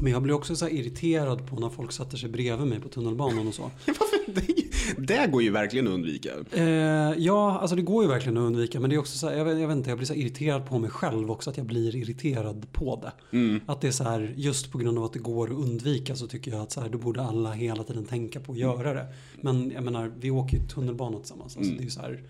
[0.00, 3.48] Men jag blir också så irriterad på när folk sätter sig bredvid mig på tunnelbanan
[3.48, 3.70] och så.
[4.96, 6.30] Det, går ju verkligen att undvika.
[6.52, 6.64] Eh,
[7.18, 8.80] ja, alltså det går ju verkligen att undvika.
[8.80, 10.66] Men det är också så här, jag, vet, jag vet inte, jag blir så irriterad
[10.66, 11.50] på mig själv också.
[11.50, 13.12] Att jag blir irriterad på det.
[13.66, 16.26] Att det är så här, just på grund av att det går att undvika så
[16.26, 19.06] tycker jag att så här, då borde alla hela tiden tänka på att göra det.
[19.40, 21.56] Men jag menar, vi åker ju tunnelbana tillsammans.
[21.56, 22.22] Alltså, det är så här,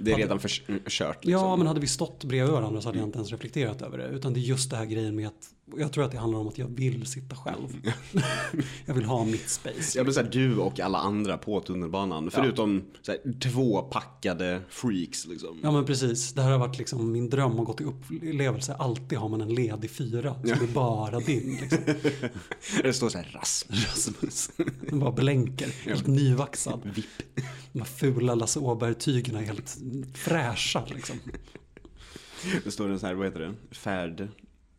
[0.00, 1.24] Det är redan förkört.
[1.24, 1.42] Liksom.
[1.42, 4.08] Ja, men hade vi stått bredvid varandra så hade jag inte ens reflekterat över det.
[4.08, 6.48] Utan det är just det här grejen med att, jag tror att det handlar om
[6.48, 7.92] att jag vill sitta själv.
[8.86, 9.98] jag vill ha mitt space.
[9.98, 12.30] Ja, men så här, du och alla andra på tunnelbanan.
[12.30, 15.26] Förutom så här, två packade freaks.
[15.26, 15.58] Liksom.
[15.62, 18.74] Ja men precis, det här har varit liksom min dröm och gått i upplevelse.
[18.74, 21.58] Alltid har man en ledig fyra som är bara din.
[21.60, 21.78] Liksom.
[22.82, 23.86] Det står så här Rasmus.
[23.86, 24.50] Rasmus.
[24.88, 27.02] Den bara blänker, helt nyvaxad.
[27.72, 29.78] De här fula Lasse Åberg-tygerna är helt
[30.14, 31.16] fräscha liksom.
[32.64, 33.74] Det står en så här, vad heter det?
[33.74, 34.28] Färd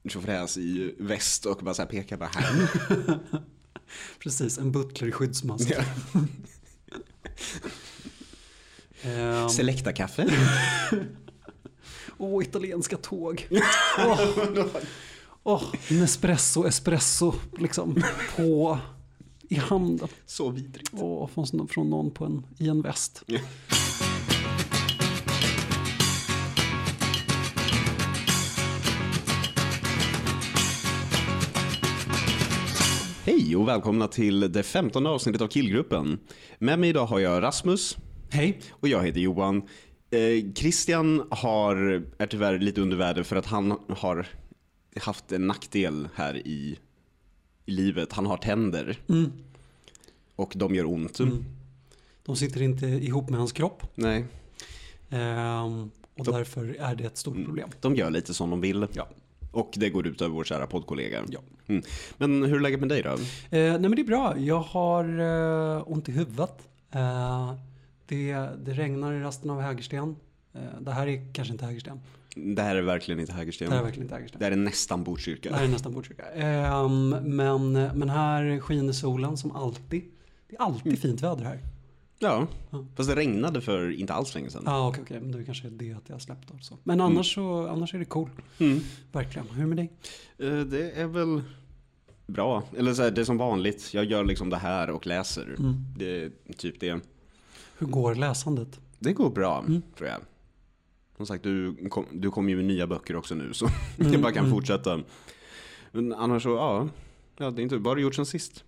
[0.09, 2.67] tjofräs i väst och bara så här pekar bara här.
[4.19, 5.71] Precis, en butler i skyddsmask.
[9.01, 10.27] Ehm, Selecta kaffe.
[12.17, 13.47] Åh, italienska tåg.
[13.97, 14.21] Åh,
[15.43, 18.03] Åh, Nespresso, espresso liksom
[18.35, 18.79] på
[19.49, 20.07] i handen.
[20.25, 20.89] Så vidrigt.
[20.93, 23.23] Åh, från, från någon på en, i en väst.
[33.53, 36.19] Hej och välkomna till det femtonde avsnittet av Killgruppen.
[36.59, 37.97] Med mig idag har jag Rasmus
[38.29, 38.59] Hej.
[38.71, 39.57] och jag heter Johan.
[40.09, 41.75] Eh, Christian har,
[42.17, 44.27] är tyvärr lite under väder för att han har
[45.01, 46.77] haft en nackdel här i,
[47.65, 48.13] i livet.
[48.13, 48.99] Han har tänder.
[50.35, 51.19] Och de gör ont.
[52.25, 53.83] De sitter inte ihop med hans kropp.
[53.95, 54.25] Nej,
[55.09, 57.69] Ehm, och därför är det ett stort problem.
[57.81, 58.87] de gör lite som de vill.
[58.93, 59.07] Ja.
[59.53, 61.23] Och det går ut över vår kära poddkollega.
[61.29, 61.39] Ja.
[61.67, 61.83] Mm.
[62.17, 63.09] Men hur är läget med dig då?
[63.09, 63.17] Eh,
[63.49, 64.37] nej men det är bra.
[64.37, 66.69] Jag har eh, ont i huvudet.
[66.91, 67.53] Eh,
[68.05, 68.33] det,
[68.65, 70.15] det regnar i resten av Hägersten.
[70.53, 71.99] Eh, det här är kanske inte Hägersten.
[72.35, 73.69] Det här är verkligen inte Hägersten.
[73.69, 74.39] Det här är verkligen inte Hägersten.
[74.39, 75.49] Det här är nästan Botkyrka.
[75.49, 76.23] Det här är nästan Botkyrka.
[76.31, 80.03] Ehm, men, men här skiner solen som alltid.
[80.49, 81.59] Det är alltid fint väder här.
[82.23, 82.47] Ja,
[82.95, 84.63] fast det regnade för inte alls länge sedan.
[84.65, 85.19] Ja, ah, okej.
[85.21, 86.77] Men det är kanske det att jag släppt och så.
[86.83, 88.29] Men annars, så, annars är det cool.
[89.11, 89.47] Verkligen.
[89.49, 89.91] Hur är det med dig?
[90.37, 91.41] Eh, Det är väl
[92.27, 92.63] bra.
[92.77, 93.93] Eller så här, det är som vanligt.
[93.93, 95.55] Jag gör liksom det här och läser.
[95.97, 96.99] Det är typ det.
[97.77, 98.79] Hur går läsandet?
[98.99, 99.65] Det går bra,
[99.97, 100.19] tror jag.
[101.17, 103.67] Som sagt, du, kom, du kommer ju med nya böcker också nu så
[103.97, 104.99] jag bara kan fortsätta.
[105.91, 106.89] Men annars så, ja.
[107.37, 108.63] Ja, det är inte, vad har du gjort sen sist?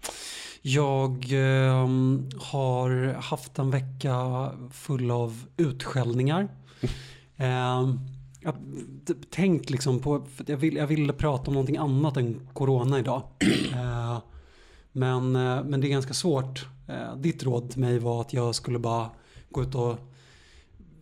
[0.68, 6.48] Jag ehm, har haft en vecka full av utskällningar.
[7.38, 8.00] Ehm,
[8.40, 8.60] jag har
[9.08, 13.24] t- tänkt liksom på, jag, vill, jag ville prata om någonting annat än corona idag.
[13.74, 14.18] Eh,
[14.92, 16.66] men, eh, men det är ganska svårt.
[16.88, 19.10] Eh, ditt råd till mig var att jag skulle bara
[19.52, 19.98] gå ut och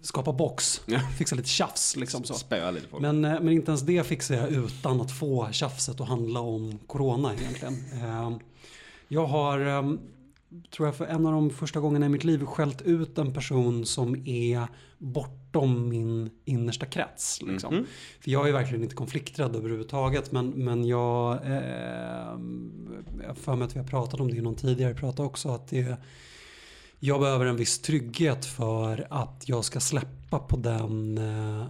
[0.01, 0.81] skapa box.
[0.85, 0.99] Ja.
[0.99, 2.33] Fixa lite tjafs liksom så.
[2.33, 3.01] Spöa lite folk.
[3.01, 6.79] Men, eh, men inte ens det fixar jag utan att få tjafset att handla om
[6.87, 7.75] corona egentligen.
[9.07, 9.83] Jag har, eh,
[10.75, 13.85] tror jag för en av de första gångerna i mitt liv, skällt ut en person
[13.85, 17.41] som är bortom min innersta krets.
[17.41, 17.85] Liksom.
[18.19, 20.31] För jag är verkligen inte konflikträdd överhuvudtaget.
[20.31, 22.39] Men, men jag, eh,
[23.27, 25.49] jag för mig att vi har pratat om det i någon tidigare prat också.
[25.49, 25.97] Att det,
[27.05, 31.65] jag behöver en viss trygghet för att jag ska släppa på den, eh,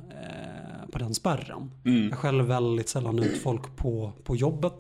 [0.92, 1.72] på den spärren.
[2.10, 4.74] Jag skäller väldigt sällan ut folk på, på jobbet.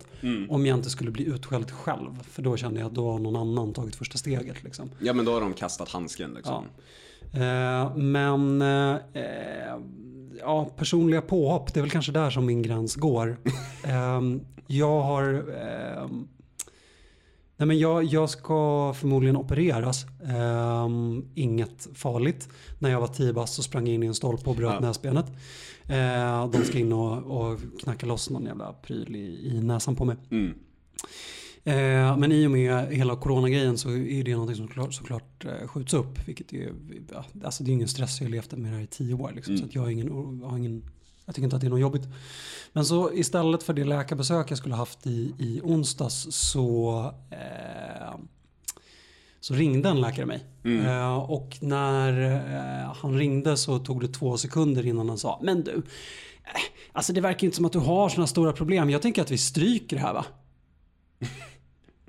[0.49, 2.23] Om jag inte skulle bli utskälld själv.
[2.23, 4.63] För då känner jag att då har någon annan tagit första steget.
[4.63, 4.89] Liksom.
[4.99, 6.65] Ja, men då har de kastat handsken liksom.
[7.33, 8.97] Eh, men eh,
[10.39, 13.37] ja, personliga påhopp, det är väl kanske där som min gräns går.
[13.83, 14.21] eh,
[14.67, 15.43] jag har...
[17.57, 20.05] Nej men jag, jag ska förmodligen opereras.
[20.23, 20.89] Eh,
[21.35, 22.49] inget farligt.
[22.79, 24.79] När jag var 10 bast så sprang jag in i en stolpe och bröt Ja.
[24.79, 25.25] näsbenet.
[25.85, 27.17] Eh, de ska in och,
[27.51, 30.15] och knacka loss någon jävla pryl i, i näsan på mig.
[30.31, 30.53] Mm.
[31.65, 35.67] Eh, men i och med hela coronagrejen så är det någonting som såklart, såklart eh,
[35.67, 36.27] skjuts upp.
[36.27, 36.71] Vilket är,
[37.43, 39.31] alltså det är ingen stress, jag har levt med det här i tio år.
[39.35, 40.83] Liksom, Så att jag, har ingen, har ingen,
[41.25, 42.07] jag tycker inte att det är något jobbit.
[42.73, 46.99] Men så istället för det läkarbesök jag skulle haft i, i onsdags så,
[47.31, 48.15] eh,
[49.39, 50.43] så ringde en läkare mig.
[50.85, 52.31] Eh, och när
[52.85, 55.81] eh, han ringde så tog det två sekunder innan han sa Men du, eh,
[56.91, 58.89] alltså det verkar inte som att du har sådana stora problem.
[58.89, 60.25] Jag tänker att vi stryker det här va?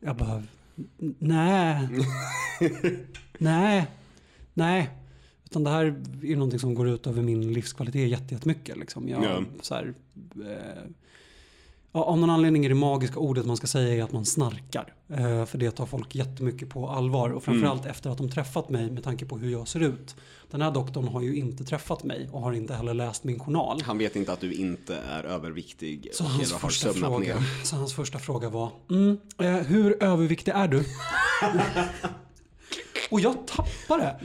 [0.01, 0.43] Jag bara,
[1.03, 1.89] "N- nej.
[3.39, 3.87] nej.
[4.55, 4.91] Nej.
[5.55, 5.85] Utan det här
[6.23, 8.77] är någonting som går ut över min livskvalitet jätte- jättemycket.
[8.77, 9.09] Liksom.
[9.09, 9.43] Jag, Ja.
[9.61, 9.95] så här,
[10.35, 10.91] eh,
[11.93, 14.95] Ja, av någon anledning är det magiska ordet man ska säga är att man snarkar.
[15.09, 17.31] Eh, för det tar folk jättemycket på allvar.
[17.31, 17.91] Och framförallt mm.
[17.91, 20.17] efter att de träffat mig med tanke på hur jag ser ut.
[20.51, 23.83] Den här doktorn har ju inte träffat mig och har inte heller läst min journal.
[23.83, 28.19] Han vet inte att du inte är överviktig så hans, första fråga, så hans första
[28.19, 30.79] fråga var mm, eh, Hur överviktig är du?
[33.11, 34.21] och jag tappade.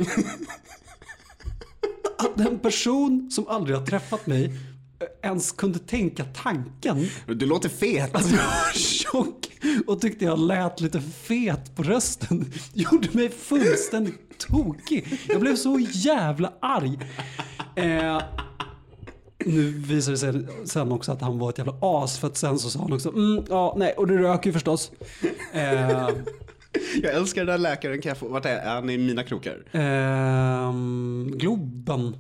[2.39, 4.53] Att en person som aldrig har träffat mig
[5.23, 7.07] ens kunde tänka tanken.
[7.27, 8.15] Du låter fet.
[8.15, 9.49] Att jag var tjock
[9.87, 12.51] och tyckte jag lät lite fet på rösten.
[12.73, 15.19] Gjorde mig fullständigt tokig.
[15.27, 16.99] Jag blev så jävla arg.
[17.75, 18.21] Eh,
[19.45, 22.59] nu visade det sig sen också att han var ett jävla as för att sen
[22.59, 24.91] så sa han också mm, ja nej och du röker ju förstås.
[25.53, 26.09] Eh,
[27.03, 28.01] Jag älskar den där läkaren.
[28.01, 29.63] Kan jag få, vart är, han i mina krokar?
[29.71, 32.15] Ehm, Globen.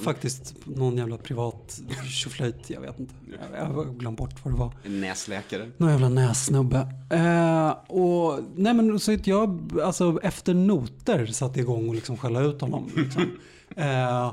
[0.00, 2.70] Faktiskt någon jävla privat tjoflöjt.
[2.70, 3.14] Jag vet inte.
[3.56, 4.72] Jag har glömt bort vad det var.
[4.84, 5.70] En näsläkare.
[5.76, 6.88] Någon jävla nässnubbe.
[7.10, 12.40] Ehm, och nej men så att jag alltså efter noter satte igång och liksom skälla
[12.40, 12.90] ut honom.
[12.96, 13.22] Liksom.
[13.76, 14.30] ehm,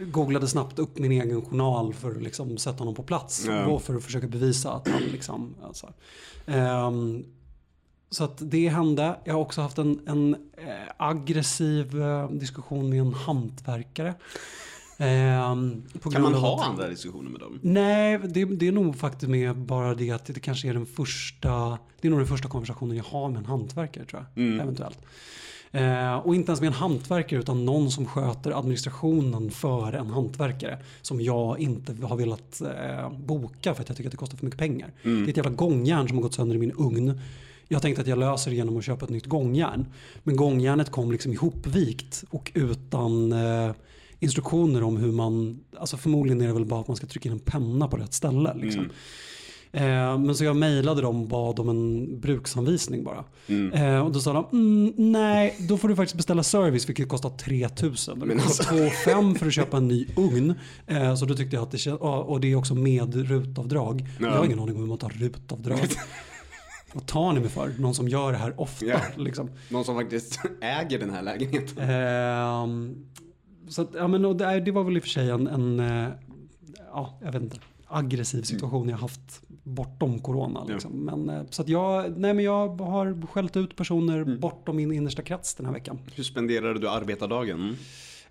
[0.00, 3.44] googlade snabbt upp min egen journal för att liksom sätta honom på plats.
[3.46, 3.66] Ja.
[3.66, 5.92] Och för att försöka bevisa att han liksom, alltså,
[6.46, 7.24] um,
[8.10, 9.16] så att det hände.
[9.24, 14.14] Jag har också haft en, en eh, aggressiv eh, diskussion med en hantverkare.
[14.98, 15.54] Eh,
[16.12, 17.58] kan man ha att, andra diskussioner med dem?
[17.62, 21.78] Nej, det, det, är nog faktiskt med bara det att det kanske är den första,
[22.00, 24.44] det är nog den första konversationen jag har med en hantverkare tror jag.
[24.44, 24.60] Mm.
[24.60, 24.98] Eventuellt.
[25.72, 30.78] Eh, och inte ens med en hantverkare utan någon som sköter administrationen för en hantverkare.
[31.02, 34.44] Som jag inte har velat eh, boka för att jag tycker att det kostar för
[34.44, 34.92] mycket pengar.
[35.02, 35.22] Mm.
[35.22, 37.20] Det är ett jävla gångjärn som har gått sönder i min ugn.
[37.72, 39.86] Jag tänkte att jag löser det genom att köpa ett nytt gångjärn.
[40.22, 43.72] Men gångjärnet kom liksom ihopvikt och utan eh,
[44.18, 47.32] instruktioner om hur man, alltså förmodligen är det väl bara att man ska trycka in
[47.32, 48.54] en penna på rätt ställe.
[48.54, 48.80] Liksom.
[48.80, 48.92] Mm.
[49.72, 53.24] Eh, men så jag mejlade dem och bad om en bruksanvisning bara.
[53.46, 53.72] Mm.
[53.72, 57.30] Eh, och då sa de, mm, nej då får du faktiskt beställa service vilket kostar
[57.30, 58.18] 3000.
[58.18, 60.54] Det kostar 2,5 för att köpa en ny ugn.
[60.86, 64.06] Eh, så då tyckte jag att det och det är också med rutavdrag.
[64.18, 64.26] Ja.
[64.26, 65.78] Jag har ingen aning om hur man tar rutavdrag.
[66.92, 67.72] Vad tar ni mig för?
[67.78, 68.86] Någon som gör det här ofta.
[68.86, 69.18] Yeah.
[69.18, 69.50] Liksom.
[69.68, 71.78] Någon som faktiskt äger den här lägenheten.
[71.78, 72.66] Eh,
[73.68, 75.80] så att, ja, men, och det, det, var väl i och för sig en, en
[75.80, 76.08] eh,
[76.92, 77.56] ja, jag vet inte,
[77.86, 78.90] aggressiv situation mm.
[78.90, 80.64] jag haft bortom corona.
[80.64, 81.08] Liksom.
[81.08, 81.16] Ja.
[81.16, 84.40] Men, eh, så att jag, nej, men jag har skällt ut personer mm.
[84.40, 85.98] bortom min innersta krets den här veckan.
[86.14, 87.76] Hur spenderade du arbetardagen?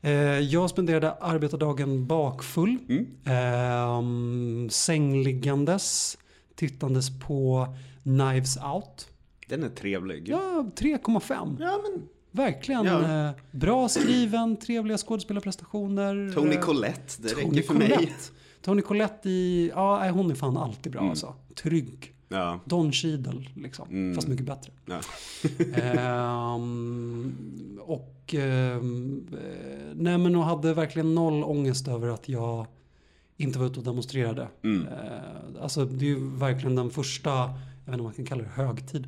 [0.02, 2.78] Eh, jag spenderade arbetardagen bakfull.
[2.90, 3.08] Mm.
[3.26, 6.18] Eh, sängliggandes.
[6.56, 7.68] Tittandes på
[8.04, 9.10] Knives Out.
[9.48, 10.30] Den är trevlig.
[10.30, 11.58] Ja, 3,5.
[11.60, 12.08] Ja, men...
[12.32, 13.28] Verkligen ja.
[13.28, 16.34] Eh, bra skriven, trevliga skådespelarprestationer.
[16.34, 17.96] Tony Collette, det Tony räcker för Collette.
[17.96, 18.14] mig.
[18.62, 21.10] Tony Collette i, ja hon är fan alltid bra mm.
[21.10, 21.36] alltså.
[21.56, 22.14] Trygg.
[22.30, 22.60] Ja.
[22.66, 24.16] Don Cheadle liksom, mm.
[24.16, 24.72] fast mycket bättre.
[24.86, 25.02] Ja.
[25.82, 29.28] ehm, och ehm,
[29.94, 32.68] nej men och hade verkligen noll ångest över att jag
[33.38, 34.48] inte var ute och demonstrerade.
[34.64, 34.88] Mm.
[34.88, 37.54] Ehm, alltså det är ju verkligen den första
[37.90, 39.08] jag vet inte om man kan kalla det högtid.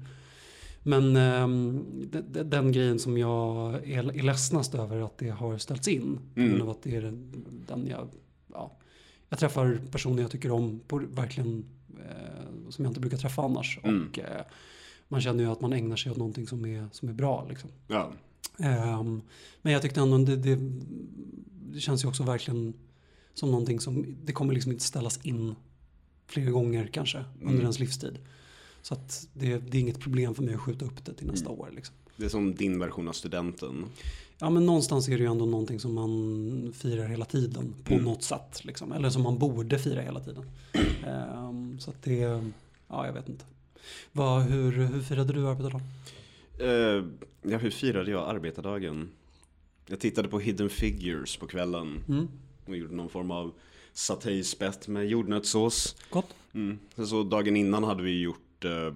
[0.84, 6.20] Men de, den grejen som jag är, är ledsnast över att det har ställts in.
[6.36, 6.70] Mm.
[6.70, 7.02] att det är
[7.68, 8.08] den jag,
[8.54, 8.78] ja,
[9.30, 11.66] jag träffar personer jag tycker om på verkligen
[12.00, 13.80] eh, som jag inte brukar träffa annars.
[13.84, 14.08] Mm.
[14.08, 14.46] Och eh,
[15.08, 17.46] man känner ju att man ägnar sig åt någonting som är, som är bra.
[17.50, 17.70] Liksom.
[17.88, 18.12] Ja.
[19.00, 19.22] Um,
[19.62, 20.60] men jag tyckte ändå det, det,
[21.74, 22.74] det känns ju också verkligen
[23.34, 25.56] som någonting som, det kommer liksom inte ställas in
[26.28, 27.62] flera gånger kanske under mm.
[27.62, 28.20] ens livstid.
[28.82, 31.50] Så att det, det, är inget problem för mig att skjuta upp det till nästa
[31.50, 31.60] mm.
[31.60, 31.70] år.
[31.76, 31.96] Liksom.
[32.18, 33.86] Det är som din version av studenten.
[34.38, 38.06] Ja men någonstans är det ju ändå någonting som man firar hela tiden på mm.
[38.06, 38.66] något sätt.
[38.66, 38.92] Liksom.
[38.92, 40.46] Eller som man borde fira hela tiden.
[41.48, 42.44] um, så att det,
[42.88, 43.46] ja jag vet inte.
[44.12, 45.88] Vad, hur, hur firade du arbetardagen?
[46.62, 47.06] Uh,
[47.52, 49.10] ja hur firade jag arbetardagen?
[49.88, 52.04] Jag tittade på Hidden Figures på kvällen.
[52.10, 52.28] Mm.
[52.66, 53.52] Och gjorde någon form av
[53.94, 55.96] satéspett med jordnötssås.
[56.10, 56.36] Gott.
[56.54, 56.80] Mm.
[57.08, 58.94] Så dagen innan hade vi gjort Eh,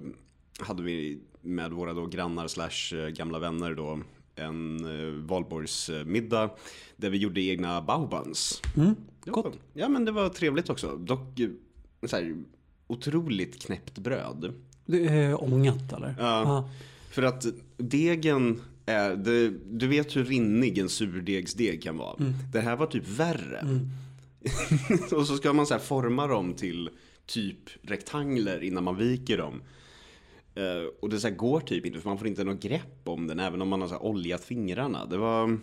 [0.59, 3.99] hade vi med våra då grannar slash eh, gamla vänner då
[4.35, 6.49] en eh, valborgsmiddag
[6.95, 8.61] där vi gjorde egna baobuns.
[8.77, 8.95] Mm,
[9.25, 9.57] gott.
[9.73, 10.97] Ja men det var trevligt också.
[10.97, 11.39] Dock
[12.03, 12.35] så här,
[12.87, 14.53] otroligt knäppt bröd.
[14.85, 16.15] Det är ångat eller?
[16.19, 16.25] Ja.
[16.25, 16.69] Aha.
[17.09, 17.45] För att
[17.77, 22.15] degen är, det, du vet hur rinnig en surdegsdeg kan vara.
[22.19, 22.33] Mm.
[22.53, 23.57] Det här var typ värre.
[23.57, 23.89] Mm.
[25.19, 26.89] och så ska man så här forma dem till
[27.25, 29.61] typ rektangler innan man viker dem.
[30.57, 33.39] Uh, och det så går typ inte för man får inte något grepp om den
[33.39, 35.05] även om man har så oljat fingrarna.
[35.05, 35.59] Det var...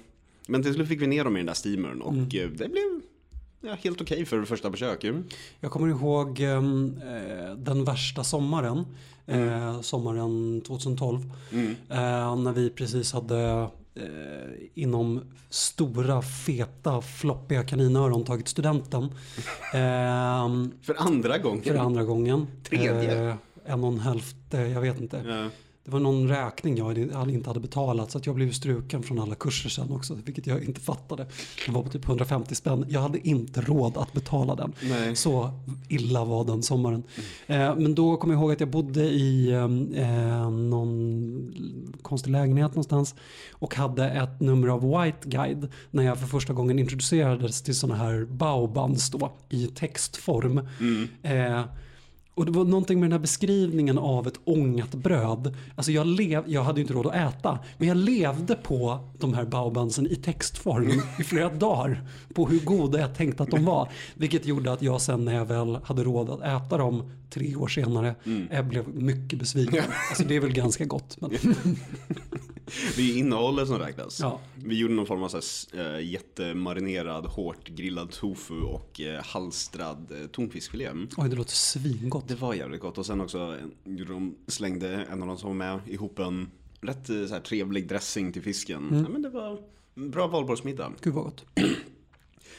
[0.49, 2.25] Men till slut fick vi ner dem i den där steamern och mm.
[2.25, 3.00] uh, det blev
[3.61, 5.23] ja, helt okej för första försök ju.
[5.61, 8.87] Jag kommer ihåg ehm, eh, den värsta sommaren.
[9.26, 11.33] Eh, sommaren 2012.
[11.52, 11.71] Mm.
[11.90, 14.02] Eh, när vi precis hade eh,
[14.75, 19.04] inom stora, feta, floppiga kaninöron tagit studenten.
[19.75, 21.62] Ehm, För andra gången.
[21.62, 22.46] för andra gången.
[22.62, 23.28] Tredje.
[23.28, 23.34] Eh,
[23.64, 25.25] en och en hälfte, jag vet inte.
[25.28, 25.50] Ja.
[25.85, 26.99] Det var någon räkning jag
[27.31, 30.19] inte hade betalat så att jag blev struken från alla kurser sen också.
[30.25, 31.27] Vilket jag inte fattade.
[31.67, 32.85] Det var på typ 150 spänn.
[32.89, 34.73] Jag hade inte råd att betala den.
[34.83, 35.17] Nej.
[35.17, 35.51] Så
[35.89, 37.03] illa var den sommaren.
[37.47, 41.55] Eh, men då kommer jag ihåg att jag bodde i eh, någon
[42.03, 43.15] konstig lägenhet någonstans.
[43.53, 45.69] Och hade ett nummer av White Guide.
[45.91, 49.33] När jag för första gången introducerades till sådana här baobands då.
[49.49, 50.59] I textform.
[51.23, 51.65] Eh,
[52.35, 55.57] och det var någonting med den här beskrivningen av ett ångat bröd.
[55.77, 57.59] Alltså jag, lev, jag hade ju inte råd att äta.
[57.79, 62.09] Men jag levde på de här baobandsen i textform i flera dagar.
[62.35, 63.89] På hur goda jag tänkte att de var.
[64.15, 67.69] Vilket gjorde att jag sen när jag väl hade råd att äta dem tre år
[67.69, 68.15] senare.
[68.51, 69.85] Jag blev mycket besviken.
[70.09, 71.17] Alltså det är väl ganska gott.
[71.21, 71.31] Men,
[72.97, 74.21] Det är innehållet som räknas.
[74.21, 74.41] Ja.
[74.55, 75.41] Vi gjorde någon form av så
[75.76, 80.91] här, äh, jättemarinerad, hårt grillad tofu och äh, halstrad äh, tonfiskfilé.
[81.17, 82.29] oj, det låter svingott.
[82.29, 85.81] Det var jävligt gott och sen också de, slängde en av de som var med
[85.87, 86.50] ihop en
[86.81, 88.88] rätt så här, trevlig dressing till fisken.
[88.91, 89.59] Ja, men det var
[89.95, 90.93] bra valborgsmiddag.
[91.00, 91.45] Gud vad gott.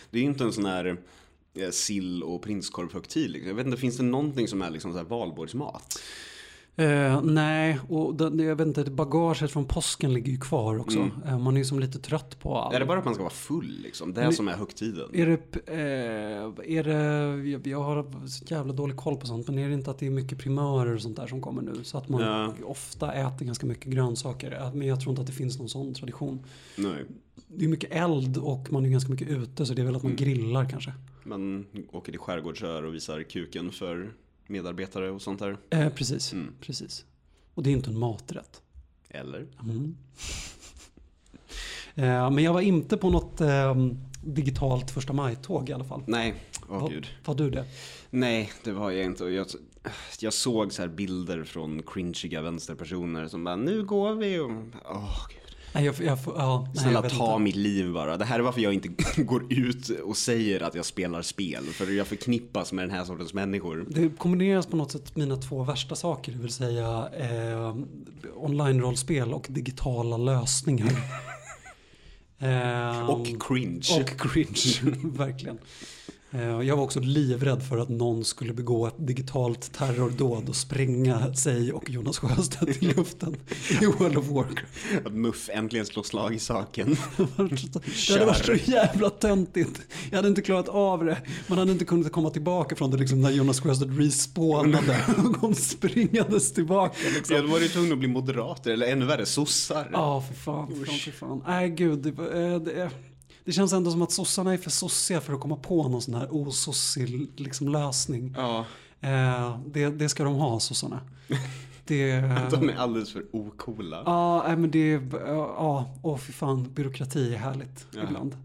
[0.09, 0.97] Det är ju inte en sån här
[1.71, 3.31] sill och prinskorvshögtid.
[3.31, 3.47] Liksom.
[3.47, 5.99] Jag vet inte, finns det någonting som är liksom så här valborgsmat?
[6.75, 11.09] Eh, nej, och det, jag vet inte, bagaget från påsken ligger ju kvar också.
[11.27, 12.75] Eh, man är ju som lite trött på allt.
[12.75, 14.13] Är det bara att man ska vara full liksom?
[14.13, 15.09] Det är Men- som är högtiden.
[15.13, 19.57] Är det, eh, är det, jag- jag har så jävla dålig koll på sånt, men
[19.59, 21.83] är det inte att det är mycket primörer och sånt där som kommer nu?
[21.83, 22.53] Så att man Ja.
[22.65, 24.51] ofta äter ganska mycket grönsaker.
[24.51, 26.39] Eh, Men jag tror inte att det finns någon sån tradition.
[26.77, 27.05] Nej.
[27.47, 30.03] Det är mycket eld och man är ganska mycket ute, så det är väl att
[30.03, 30.23] man Mm.
[30.25, 30.93] grillar kanske.
[31.23, 34.11] Man åker till skärgårdsöar och visar kuken för
[34.53, 35.57] medarbetare och sånt där.
[35.69, 36.53] Eh, precis, Mm.
[36.61, 37.05] precis.
[37.53, 38.61] Och det är inte en maträtt.
[39.09, 39.47] Eller?
[39.63, 39.97] Mm.
[41.95, 43.75] eh, men jag var inte på något eh,
[44.23, 46.03] digitalt första maj-tåg i alla fall.
[46.07, 46.33] Nej,
[46.69, 47.07] åh Va- gud.
[47.25, 47.65] Var du det?
[48.09, 49.23] Nej, det var jag inte.
[49.25, 49.47] Jag,
[50.19, 54.51] jag såg så här bilder från cringiga vänsterpersoner som bara nu går vi och
[54.85, 55.39] åh gud.
[55.73, 57.43] Nej, jag, jag, ja, nej, jag Snälla vet ta inte.
[57.43, 58.17] mitt liv bara.
[58.17, 58.87] Det här är varför jag inte
[59.21, 61.63] går ut och säger att jag spelar spel.
[61.65, 63.85] För jag förknippas med den här sortens människor.
[63.89, 67.75] Det kombineras på något sätt mina två värsta saker, det vill säga eh,
[68.35, 70.91] online-rollspel och digitala lösningar.
[72.39, 74.01] Eh, Och cringe.
[74.01, 75.57] och cringe, verkligen.
[76.33, 81.33] Eh, Jag var också livrädd för att någon skulle begå ett digitalt terrordåd och spränga
[81.33, 83.35] sig och Jonas Sjöstedt i luften
[83.81, 85.05] i World of Warcraft.
[85.05, 86.97] Att Muff äntligen slår slag i saken.
[87.17, 89.81] Det hade varit så jävla töntigt.
[90.09, 91.17] Jag hade inte klarat av det.
[91.47, 95.55] Man hade inte kunnat komma tillbaka från det liksom när Jonas Sjöstedt respawnade och kom
[95.55, 96.97] springandes tillbaka.
[97.15, 97.35] Liksom.
[97.35, 99.89] Jag var ju tvungen att bli moderater, eller ännu värre, sossar.
[99.93, 100.67] Ja, för fan.
[100.67, 101.43] För fan, för fan.
[101.47, 101.99] Nej, gud.
[101.99, 102.89] Det, eh, det,
[103.45, 106.13] det känns ändå som att sossarna är för sossiga för att komma på någon sån
[106.13, 108.33] här osossig liksom, lösning.
[108.37, 108.65] Ja,
[109.01, 111.01] Eh, det, det ska de ha, sossarna.
[111.85, 112.21] Det,
[112.51, 114.03] de är alldeles för ocoola.
[114.05, 118.03] Ja, nej, men det är, ja, åh fy fan, byråkrati är härligt Ja.
[118.03, 118.37] ibland.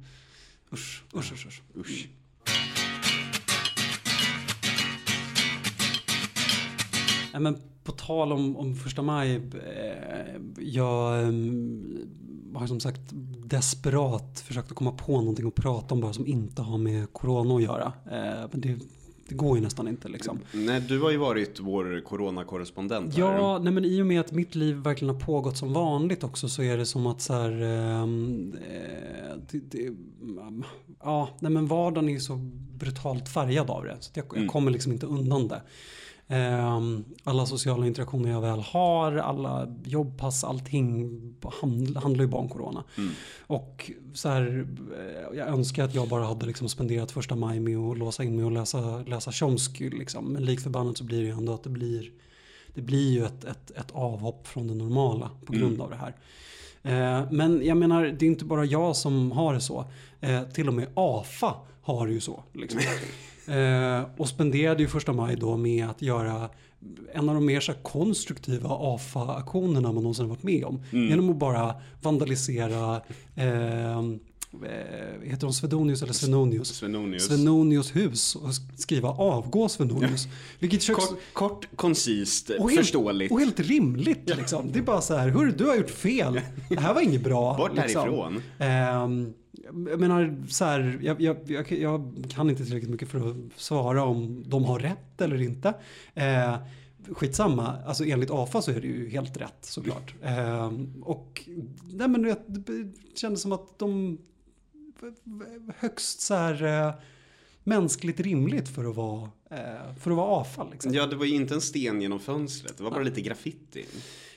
[0.73, 1.47] Usch, usch, usch.
[1.47, 1.63] usch.
[1.77, 2.09] Usch.
[7.33, 11.29] Nej, men på tal om, om första maj, eh, jag eh,
[12.55, 13.01] har som sagt
[13.45, 17.55] desperat försökt att komma på någonting att prata om bara som inte har med corona
[17.57, 17.93] att göra.
[18.07, 18.79] Eh, men det,
[19.29, 20.39] det går ju nästan inte liksom.
[20.53, 23.21] Nej, du har ju varit vår coronakorrespondent här.
[23.21, 26.49] Ja, nej men i och med att mitt liv verkligen har pågått som vanligt också
[26.49, 29.95] så är det som att så här, ehm, eh, det, det,
[31.03, 32.37] ja, nej men vardagen är så
[32.79, 33.97] brutalt färgad av det.
[34.01, 34.43] Så jag, Mm.
[34.43, 35.63] jag kommer liksom inte undan det.
[36.31, 41.11] Ehm, alla sociala interaktioner jag väl har, alla jobbpass, allting
[41.61, 42.85] hand, handlar ju bara om corona.
[42.99, 43.11] Mm.
[43.47, 44.67] Och så här,
[44.99, 48.37] eh, jag önskar att jag bara hade liksom spenderat första maj med att låsa in
[48.37, 49.91] mig och läsa, läsa Chomsky.
[49.91, 50.25] Liksom.
[50.25, 52.11] Men lik förbannat så blir det ju ändå att det blir,
[52.75, 55.81] det blir ju ett, ett, ett avhopp från det normala på grund Mm.
[55.81, 56.15] av det här.
[56.83, 59.85] Eh, men jag menar, det är inte bara jag som har det så.
[60.21, 62.43] Eh, till och med AFA har det ju så.
[62.53, 62.81] Liksom.
[63.49, 66.51] eh, och spenderade ju första maj då med att göra
[67.13, 70.83] en av de mer så konstruktiva AFA-aktionerna man någonsin har varit med om.
[70.93, 71.09] Mm.
[71.09, 73.01] Genom att bara vandalisera,
[73.37, 74.03] eh, eh,
[75.23, 76.69] heter de Svedonius eller Svenonius?
[76.69, 77.27] Svenonius.
[77.27, 80.29] Svenonius hus och skriva avgå Svenonius.
[80.59, 81.07] Vilket köks...
[81.07, 83.33] Kort, kort, koncist, och helt, förståeligt.
[83.33, 84.73] Och helt rimligt liksom.
[84.73, 86.41] Det är bara så här, hörru du har gjort fel.
[86.69, 87.57] Det här var inget bra.
[87.57, 88.03] Bort liksom.
[88.03, 88.43] härifrån.
[88.59, 89.35] Ehm,
[89.65, 91.37] jag menar så här, jag, jag,
[91.73, 95.75] jag, kan inte tillräckligt mycket för att svara om de har rätt eller inte.
[96.15, 96.57] Eh,
[97.13, 100.15] skitsamma, alltså enligt AFA så är det ju helt rätt såklart.
[100.23, 100.73] Eh,
[101.03, 101.49] och
[101.93, 104.19] nej, men det, det kändes som att de
[105.77, 106.95] högst så här eh,
[107.65, 110.71] mänskligt rimligt för att vara, eh, för att vara avfall.
[110.71, 110.95] Liksom.
[110.95, 113.87] Ja, det var ju inte en sten genom fönstret, det var bara lite graffiti.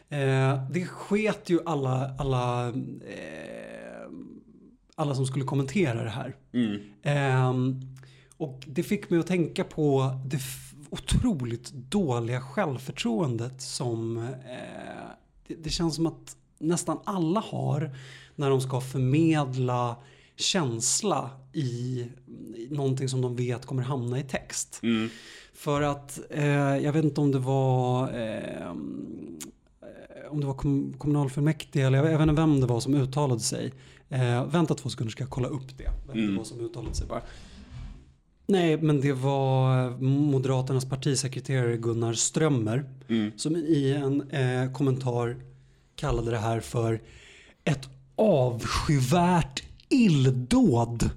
[0.09, 3.70] Eh, det sket ju alla, alla, eh,
[4.95, 6.35] alla som skulle kommentera det här.
[6.53, 6.79] Mm.
[7.01, 7.77] Eh,
[8.37, 10.39] och det fick mig att tänka på det
[10.89, 14.23] otroligt dåliga självförtroendet som eh,
[15.47, 17.95] det, det känns som att nästan alla har
[18.35, 19.95] när de ska förmedla
[20.35, 22.07] känsla i,
[22.55, 24.79] i någonting som de vet kommer hamna i text.
[24.83, 25.09] Mm.
[25.53, 28.71] För att eh, jag vet inte om det var eh,
[30.31, 33.73] om det var kom, kommunalfullmäktige eller jag vet inte vem det var som uttalade sig.
[34.11, 35.89] Eh, vänta två sekunder ska jag kolla upp det.
[36.07, 36.31] Vem Mm.
[36.31, 37.21] det var som uttalade sig bara.
[38.47, 43.31] Nej, men det var Moderaternas partisekreterare Gunnar Strömmer Mm.
[43.37, 45.35] som i en eh, kommentar
[45.95, 47.01] kallade det här för
[47.63, 51.09] ett avskyvärt illdåd.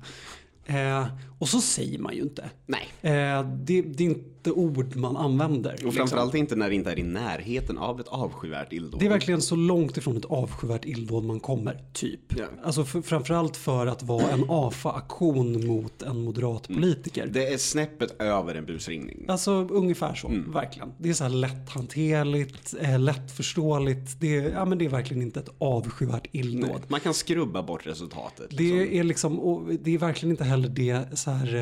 [0.66, 1.06] Eh,
[1.44, 2.50] och så säger man ju inte.
[2.66, 2.88] Nej.
[3.02, 5.70] Eh, det, det är inte ord man använder.
[5.70, 5.88] liksom.
[5.88, 9.00] Och framförallt inte när det inte är i närheten av ett avskyvärt illdåd.
[9.00, 12.20] Det är verkligen så långt ifrån ett avskyvärt illdåd man kommer, typ.
[12.38, 12.44] Ja.
[12.64, 17.26] Alltså för, framförallt för att vara en AFA-aktion mot en moderat politiker.
[17.26, 19.24] Det är snäppet över en busringning.
[19.28, 20.52] Alltså ungefär så, Mm.
[20.52, 20.92] verkligen.
[20.98, 24.20] Det är så här lätthanterligt, eh, lättförståeligt.
[24.20, 26.70] Det är, ja, men det är verkligen inte ett avskyvärt illdåd.
[26.70, 28.52] Nej, Man kan skrubba bort resultatet.
[28.52, 28.78] liksom.
[28.78, 31.54] Det är liksom, och det är verkligen inte heller det så här,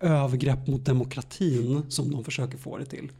[0.00, 3.12] eh, övergrepp mot demokratin som de försöker få det till.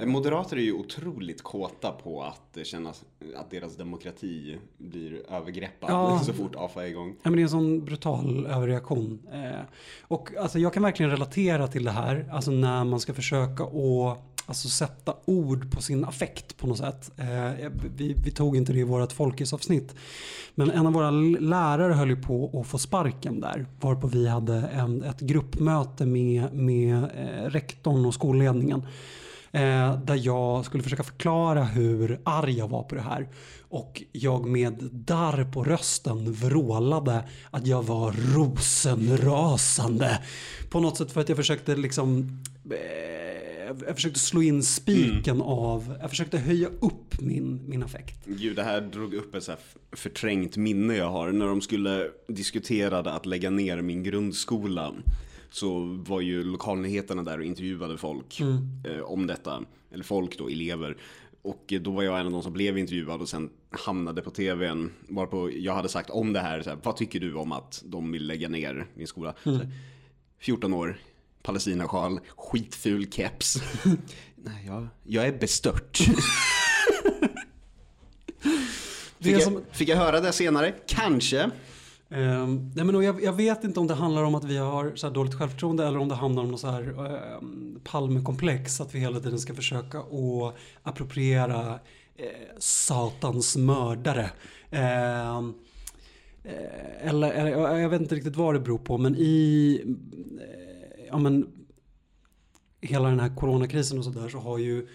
[0.00, 3.04] Eh, Moderater är ju otroligt kåta på att det kännas
[3.36, 6.18] att deras demokrati blir övergreppad Ja.
[6.24, 7.14] så fort AFA är igång.
[7.22, 9.18] Ja, men det är en sån brutal överreaktion.
[9.32, 9.60] Eh,
[10.00, 12.28] och alltså, jag kan verkligen relatera till det här.
[12.32, 17.10] Alltså när man ska försöka att alltså, sätta ord på sin affekt på något sätt.
[17.16, 19.94] Eh, vi, vi tog inte det i vårt folkisavsnitt.
[20.54, 23.66] Men en av våra lärare höll ju på att få sparken där.
[23.80, 28.86] Varpå vi hade en, ett gruppmöte med, med eh, rektorn och skolledningen.
[29.52, 33.28] Eh, där jag skulle försöka förklara hur arg jag var på det här.
[33.68, 40.22] Och jag med darr på rösten vrålade att jag var rosenrasande.
[40.70, 45.96] På något sätt för att jag försökte liksom eh, jag försökte slå in spiken av,
[46.00, 48.24] jag försökte höja upp min, min affekt.
[48.26, 49.60] Gud, det här drog upp ett så här
[49.92, 51.32] förträngt minne jag har.
[51.32, 54.94] När de skulle diskutera att lägga ner min grundskola
[55.50, 59.62] så var ju lokalnyheterna där och intervjuade folk eh, om detta.
[59.92, 60.96] Eller folk då, elever.
[61.42, 64.30] Och eh, då var jag en av de som blev intervjuad och sen hamnade på
[64.30, 64.92] tvn.
[65.08, 68.12] Varpå jag hade sagt om det här, så här vad tycker du om att de
[68.12, 69.34] vill lägga ner din skola?
[69.44, 69.68] Här,
[70.38, 70.98] 14 år,
[71.46, 73.56] palestinasjal, skitful keps.
[74.36, 75.98] Nej, jag, jag är bestört.
[79.20, 80.74] Fick, jag, som, fick jag höra det senare?
[80.86, 81.50] Kanske.
[82.10, 85.06] Ehm, nej men jag, jag vet inte om det handlar om att vi har så
[85.06, 86.88] här dåligt självförtroende eller om det handlar om något så här
[87.40, 88.80] um, Palmekomplex.
[88.80, 91.78] Att vi hela tiden ska försöka att appropriera
[92.16, 94.30] eh, satans mördare.
[94.70, 95.42] Eh,
[97.00, 99.80] eller, eller jag vet inte riktigt vad det beror på men i
[101.06, 101.46] ja, men,
[102.80, 104.86] hela den här coronakrisen och sådär så har ju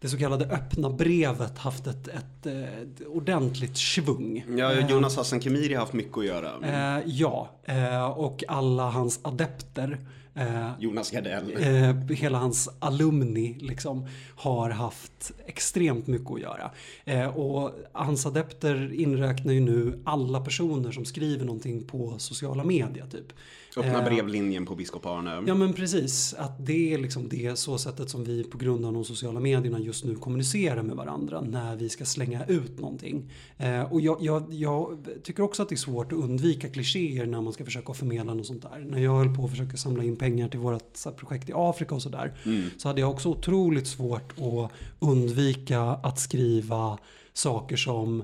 [0.00, 4.44] det så kallade öppna brevet haft ett, ett, eh, ett ordentligt svung.
[4.56, 6.50] Ja, Ehm, Jonas Hassan Khemiri har haft mycket att göra.
[6.98, 9.98] Eh, ja, eh, och alla hans adepter.
[10.34, 11.56] Eh, Jonas Gardell.
[11.58, 14.06] eh, hela hans alumni liksom
[14.36, 16.70] har haft extremt mycket att göra.
[17.04, 23.06] Eh, och hans adepter inräknar ju nu alla personer som skriver någonting på sociala medier
[23.10, 23.32] typ.
[23.78, 25.44] Öppna eh, brevlinjen på biskop Arne.
[25.46, 28.92] Ja men precis, att det är liksom det så sättet som vi på grund av
[28.92, 33.30] de sociala medierna just nu kommunicerar med varandra när vi ska slänga ut någonting.
[33.56, 37.40] Eh, och jag, jag, jag tycker också att det är svårt att undvika klichéer när
[37.40, 38.86] man ska försöka förmedla något sånt där.
[38.88, 42.02] När jag höll på att försöka samla in pengar till vårt projekt i Afrika och
[42.02, 42.34] sådär
[42.76, 46.98] så hade jag också otroligt svårt att undvika att skriva
[47.32, 48.22] saker som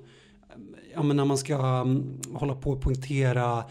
[0.95, 3.65] ja, men när man ska mm, hålla på och poängtera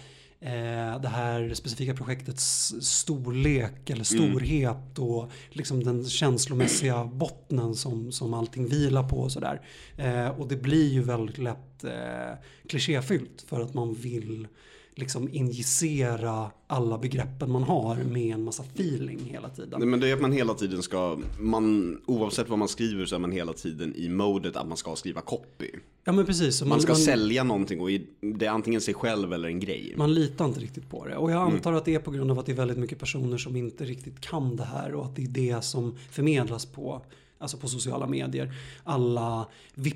[1.01, 8.67] det här specifika projektets storlek eller storhet och liksom den känslomässiga bottnen som, som allting
[8.67, 9.62] vilar på och sådär.
[9.97, 12.38] Eh, och det blir ju väldigt lätt eh,
[12.69, 14.47] klichéfyllt för att man vill
[14.95, 19.79] liksom injicera alla begreppen man har med en massa feeling hela tiden.
[19.79, 23.15] Nej, men det är att man hela tiden ska, man, oavsett vad man skriver så
[23.15, 25.69] är man hela tiden i modet att man ska skriva copy.
[26.03, 26.58] Ja men precis.
[26.58, 29.93] så Man ska sälja någonting och det är antingen sig själv eller en grej.
[29.97, 31.15] Man litar inte riktigt på det.
[31.15, 33.38] Och jag antar att det är på grund av att det är väldigt mycket personer
[33.38, 37.01] som inte riktigt kan det här och att det är det som förmedlas på,
[37.38, 38.53] alltså på sociala medier.
[38.84, 39.93] Alla eh,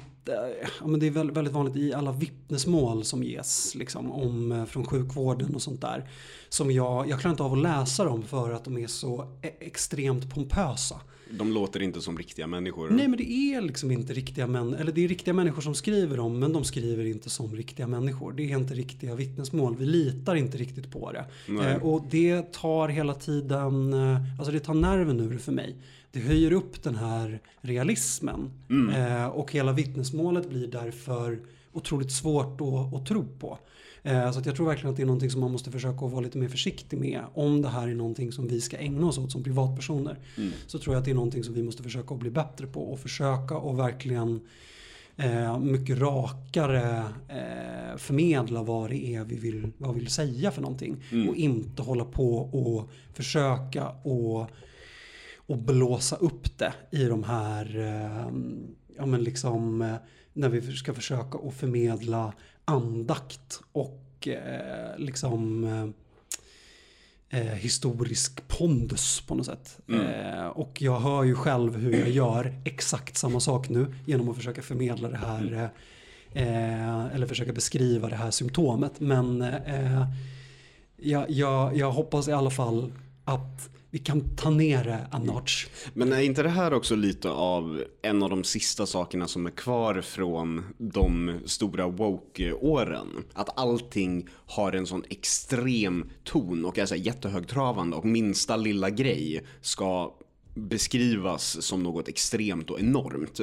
[0.79, 4.65] ja, men det är väl- väldigt vanligt i alla vittnesmål som ges liksom, om, eh,
[4.65, 6.09] från sjukvården och sånt där.
[6.49, 9.51] Som jag, jag klarar inte av att läsa dem för att de är så e-
[9.59, 10.95] extremt pompösa.
[11.31, 12.89] De låter inte som riktiga människor.
[12.89, 16.17] Nej men det är liksom inte riktiga män eller det är riktiga människor som skriver
[16.17, 18.33] dem men de skriver inte som riktiga människor.
[18.33, 19.75] Det är inte riktiga vittnesmål.
[19.79, 21.25] Vi litar inte riktigt på det.
[21.71, 25.75] Eh, och det tar hela tiden, eh, alltså det tar nerven ur för mig.
[26.11, 28.51] Det höjer upp den här realismen.
[28.95, 30.16] Eh, och hela vittnesmålet
[30.49, 31.39] blir därför
[31.73, 33.57] otroligt svårt att, att tro på.
[34.03, 36.11] Eh, Så att jag tror verkligen att det är någonting som man måste försöka att
[36.11, 37.21] vara lite mer försiktig med.
[37.33, 40.19] Om det här är någonting som vi ska ägna oss åt som privatpersoner.
[40.67, 42.81] Så tror jag att det är någonting som vi måste försöka att bli bättre på.
[42.81, 44.39] Och försöka och verkligen
[45.17, 50.61] eh, mycket rakare eh, förmedla vad det är vi vill, vad vi vill säga för
[50.61, 51.03] någonting.
[51.29, 54.47] Och inte hålla på och försöka och,
[55.47, 58.31] och blåsa upp det i de här, eh,
[58.97, 59.95] ja men liksom eh,
[60.33, 62.33] när vi ska försöka att förmedla
[62.65, 69.79] andakt och eh, liksom eh, eh, historisk pondus på något sätt.
[69.87, 74.35] Eh, och jag hör ju själv hur jag gör exakt samma sak nu genom att
[74.35, 75.69] försöka förmedla det här
[76.33, 78.99] eh, eller försöka beskriva det här symptomet.
[78.99, 79.45] Men
[80.97, 82.91] jag, jag, jag hoppas i alla fall
[83.25, 85.67] att vi kan ta ner det a notch.
[85.93, 89.51] Men är inte det här också lite av en av de sista sakerna som är
[89.51, 93.07] kvar från de stora woke-åren?
[93.33, 99.43] Att allting har en sån extrem ton och är så jättehögtravande och minsta lilla grej
[99.61, 100.13] ska
[100.55, 103.39] beskrivas som något extremt och enormt.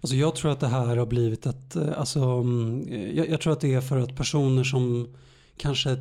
[0.00, 3.52] Alltså jag tror att det här har blivit ett, eh, alltså, mm, jag, jag tror
[3.52, 5.14] att det är för att personer som
[5.56, 5.96] kanske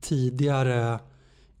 [0.00, 0.98] tidigare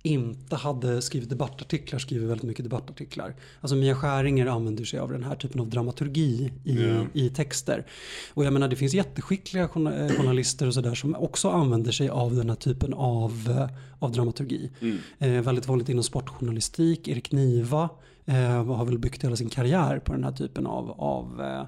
[0.06, 3.34] inte hade skrivit debattartiklar skriver väldigt mycket debattartiklar.
[3.60, 7.06] Alltså Mia Skäringer använder sig av den här typen av dramaturgi i, Ja.
[7.12, 7.86] i texter.
[8.34, 12.34] Och jag menar det finns jätteskickliga eh, journalister och sådär som också använder sig av
[12.34, 14.70] den här typen av, eh, av dramaturgi.
[15.18, 17.08] Eh, väldigt vanligt inom sportjournalistik.
[17.08, 17.88] Erik Niva
[18.26, 21.66] eh, har väl byggt hela sin karriär på den här typen av, av eh,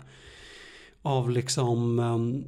[1.03, 2.45] av liksom, um,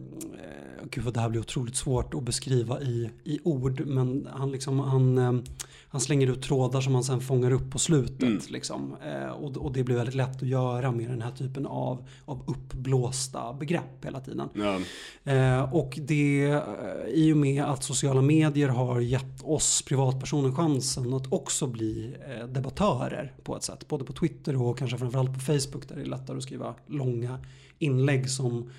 [0.91, 4.81] gud vad det här blir otroligt svårt att beskriva i, i ord, men han, liksom,
[4.81, 5.45] han, ehm,
[5.89, 8.51] han slänger ut trådar som han sen fångar upp på slutet.
[8.51, 8.97] Liksom.
[9.05, 12.43] Eh, och, och det blir väldigt lätt att göra med den här typen av, av
[12.47, 14.49] uppblåsta begrepp hela tiden.
[14.55, 14.81] Ja.
[15.33, 16.63] Eh, och det,
[17.09, 22.47] i och med att sociala medier har gett oss privatpersoner chansen att också bli eh,
[22.47, 23.89] debattörer på ett sätt.
[23.89, 27.39] Både på Twitter och kanske framförallt på Facebook där det är lättare att skriva långa
[27.81, 28.71] inlägg som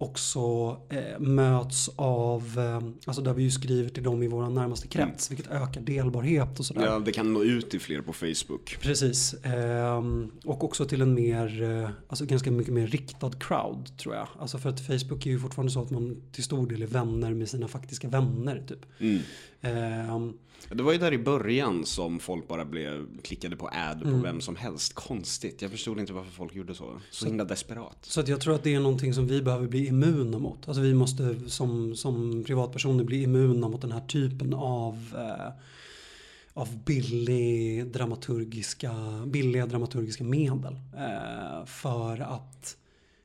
[0.00, 4.88] också eh, möts av, eh, alltså där vi ju skriver till dem i vår närmaste
[4.88, 6.86] krets, vilket ökar delbarhet och sådär.
[6.86, 8.76] ja, det kan nå ut till fler på Facebook.
[8.80, 9.34] Precis.
[9.44, 14.28] Ehm, och också till en mer, eh, alltså ganska mycket mer riktad crowd tror jag.
[14.38, 17.34] Alltså för att Facebook är ju fortfarande så att man till stor del är vänner
[17.34, 18.86] med sina faktiska vänner typ.
[18.98, 20.32] Mm.
[20.68, 24.22] Det var ju där i början som folk bara blev klickade på ad på Mm.
[24.22, 24.94] vem som helst.
[24.94, 25.62] Konstigt.
[25.62, 27.00] Jag förstod inte varför folk gjorde så.
[27.10, 27.98] Så himla desperat.
[28.00, 30.68] så jag tror att det är någonting som vi behöver bli immuna mot.
[30.68, 35.52] Alltså vi måste som, som privatpersoner bli immuna mot den här typen av eh,
[36.54, 38.92] av billig dramaturgiska,
[39.26, 40.74] billiga dramaturgiska medel.
[40.96, 42.76] Eh, för att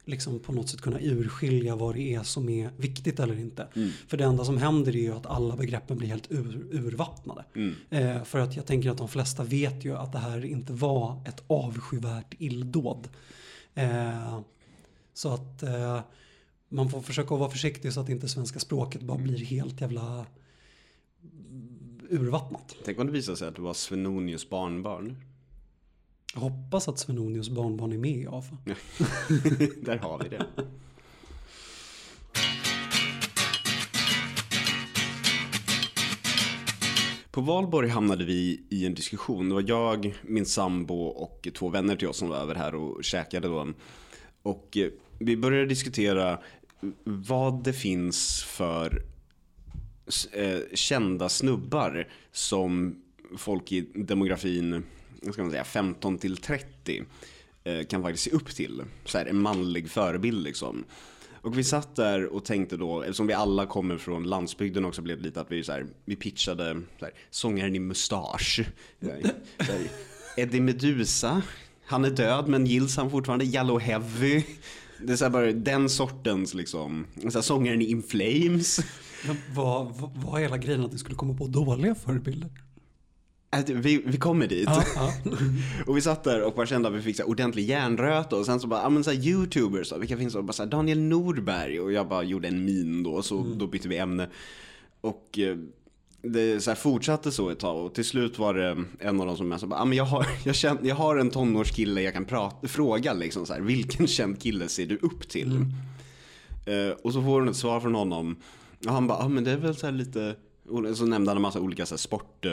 [0.05, 3.67] liksom på något sätt kunna urskilja vad det är som är viktigt eller inte.
[4.07, 7.45] För det enda som händer är ju att alla begreppen blir helt ur, urvattnade.
[7.89, 11.21] Eh, för att jag tänker att de flesta vet ju att det här inte var
[11.25, 13.07] ett avskyvärt illdåd.
[13.73, 14.39] Eh,
[15.13, 15.99] så att eh,
[16.69, 20.25] man får försöka vara försiktig så att inte svenska språket bara blir helt jävla
[22.09, 22.75] urvattnat.
[22.85, 25.15] Tänk om det visar sig att du var Svenonius barnbarn.
[26.35, 28.57] Jag hoppas att Svenonius barnbarn är med i AFA.
[29.81, 30.45] Där har vi det.
[37.31, 39.49] På valborg hamnade vi i en diskussion.
[39.49, 43.03] Det var jag, min sambo och två vänner till oss som var över här och
[43.03, 43.73] käkade då.
[44.41, 46.39] Och eh, vi började diskutera
[47.03, 49.03] vad det finns för
[50.33, 53.01] eh, kända snubbar som
[53.37, 54.83] folk i demografin
[55.25, 57.03] vad ska man säga, 15 till 30
[57.63, 58.83] eh, kan faktiskt se upp till.
[59.05, 60.85] Så här, en manlig förebild liksom.
[61.45, 65.17] Och vi satt där och tänkte då, eftersom vi alla kommer från landsbygden också blev
[65.17, 68.59] det lite att vi så här, vi pitchade så här, sångaren i mustasch.
[68.99, 69.89] Eh, så här,
[70.37, 71.41] Eddie Medusa,
[71.85, 73.45] han är död men gills han fortfarande?
[73.45, 74.43] Yellow Heavy.
[75.01, 78.79] Det är så här bara den sortens liksom, så här, sångaren i In Flames.
[79.27, 82.49] Men vad, vad, vad är hela grejen att ni skulle komma på dåliga förebilder?
[83.59, 84.69] Att Vi, vi kommer dit.
[84.71, 85.13] Ja, ja.
[85.87, 88.45] Och vi satt där och bara kände att vi fick så här ordentlig hjärnröta och
[88.45, 90.39] sen så bara, ja men så här youtubers då, vilka finns det?
[90.39, 93.67] Och Bara så här, Daniel Nordberg och jag bara gjorde en min då, så då
[93.67, 94.29] bytte vi ämne.
[95.01, 95.57] Och eh,
[96.21, 99.51] det så fortsatte så ett tag och till slut var det en av dem som
[99.51, 102.67] jag sa, ja men jag har, jag, känner, jag har en tonårskille jag kan prata,
[102.67, 105.65] fråga liksom så här, vilken känd kille ser du upp till?
[106.65, 108.35] Eh, och så får hon ett svar från honom.
[108.85, 110.35] Och han bara, ja men det är väl så här lite,
[110.69, 112.45] och så nämnde han en massa olika så sport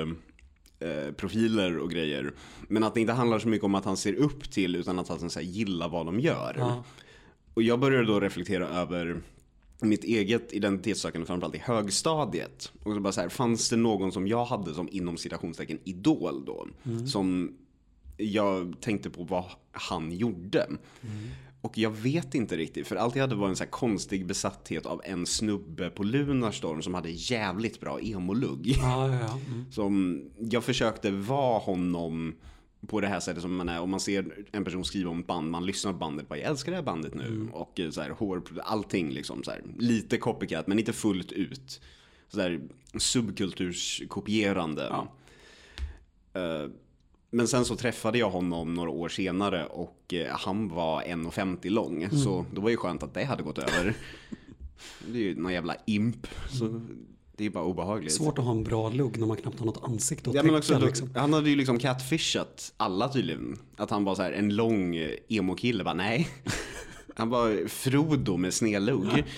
[0.84, 2.32] eh, profiler och grejer.
[2.68, 5.08] Men att det inte handlar så mycket om att han ser upp till utan att
[5.08, 6.54] han så här, gillar vad de gör.
[6.58, 6.84] Ja.
[7.54, 9.22] Och jag började då reflektera över
[9.80, 12.72] mitt eget identitetssökande framförallt i högstadiet.
[12.82, 16.44] Och så bara så här, fanns det någon som jag hade som inom citationstecken idol
[16.44, 16.66] då?
[17.06, 17.56] Som
[18.16, 20.66] jag tänkte på vad han gjorde.
[21.62, 25.00] Och jag vet inte riktigt, för allt jag hade var en så konstig besatthet av
[25.04, 28.66] en snubbe på Lunarstorm som hade jävligt bra emolugg.
[28.66, 29.38] Ja, ja, ja.
[29.46, 29.72] Mm.
[29.72, 32.34] Som jag försökte vara honom
[32.86, 33.80] på det här sättet som man är.
[33.80, 36.50] Om man ser en person skriva om ett band, man lyssnar på bandet, bara jag
[36.50, 37.48] älskar det här bandet nu.
[37.52, 41.80] Och eh, så här, hår, allting liksom så här, lite copycat men inte fullt ut.
[42.28, 42.60] Så där
[42.96, 44.92] subkulturskopierande.
[46.32, 46.66] Eh,
[47.34, 52.10] men sen så träffade jag honom några år senare och eh, han var 1,50 lång.
[52.10, 53.94] Så då var ju skönt att det hade gått över.
[55.08, 56.26] Det är ju någon jävla imp.
[56.50, 56.80] Så
[57.36, 58.12] det är bara obehagligt.
[58.12, 60.56] Svårt att ha en bra lugg när man knappt har något ansikte att Ja, täcka.
[60.56, 61.10] också, liksom.
[61.14, 63.58] Han hade ju liksom catfishat alla tydligen.
[63.76, 65.84] Att han var så här en lång eh, emo-kille.
[65.84, 66.28] Bara nej.
[67.14, 69.24] Han var Frodo med snedlugg.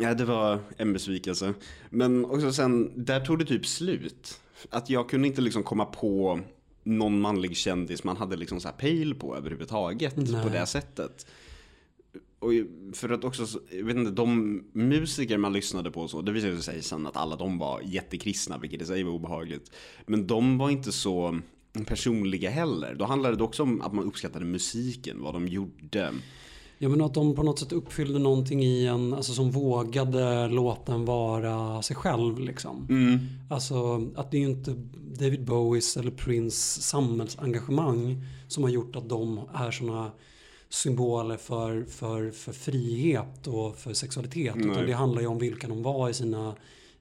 [0.00, 1.54] Ja, det var en besvikelse.
[1.90, 4.40] Men också sen, där tog det typ slut.
[4.70, 6.40] Att jag kunde inte liksom komma på
[6.86, 10.42] någon manlig kändis man hade liksom så här pejl på överhuvudtaget Nej.
[10.42, 11.26] på det sättet.
[12.38, 12.52] Och
[12.92, 16.62] för att också, jag vet inte, de musiker man lyssnade på och så, det visade
[16.62, 19.70] sig sen att alla de var jättekristna, vilket i sig var obehagligt.
[20.06, 21.40] Men de var inte så
[21.86, 22.94] personliga heller.
[22.94, 26.12] Då handlade det också om att man uppskattade musiken, vad de gjorde.
[26.78, 30.94] Ja men att de på något sätt uppfyllde någonting i en, alltså som vågade låta
[30.94, 32.86] en vara sig själv liksom.
[33.50, 34.74] Alltså att det är ju inte
[35.18, 40.10] David Bowies eller Prince samhällsengagemang som har gjort att de är såna
[40.68, 44.56] symboler för, för, för frihet och för sexualitet.
[44.56, 46.54] Utan det handlar ju om vilka de var i sina,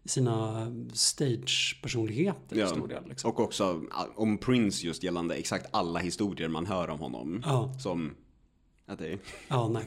[0.06, 3.04] sina stage-personligheter stor del.
[3.10, 3.32] Liksom.
[3.32, 3.82] Och också
[4.16, 7.44] om Prince just gällande exakt alla historier man hör om honom.
[7.46, 7.74] Ja.
[7.80, 8.12] Som,
[8.86, 9.18] att det,
[9.48, 9.86] Ja, nej.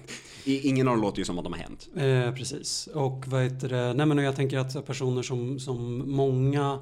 [0.66, 1.88] ingen av dem låter ju som att de har hänt.
[1.96, 2.86] Eh, precis.
[2.86, 3.94] Och vad heter det?
[3.94, 6.78] Nej men jag tänker att personer som, som många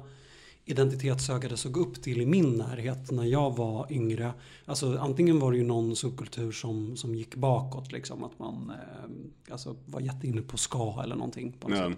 [0.65, 4.33] identitetssökare såg upp till i min närhet när jag var yngre.
[4.65, 8.23] Alltså antingen var det ju någon subkultur som, som gick bakåt liksom.
[8.23, 11.51] Att man eh, alltså, var jätteinne på ska eller någonting.
[11.59, 11.89] På något Ja.
[11.89, 11.97] sätt.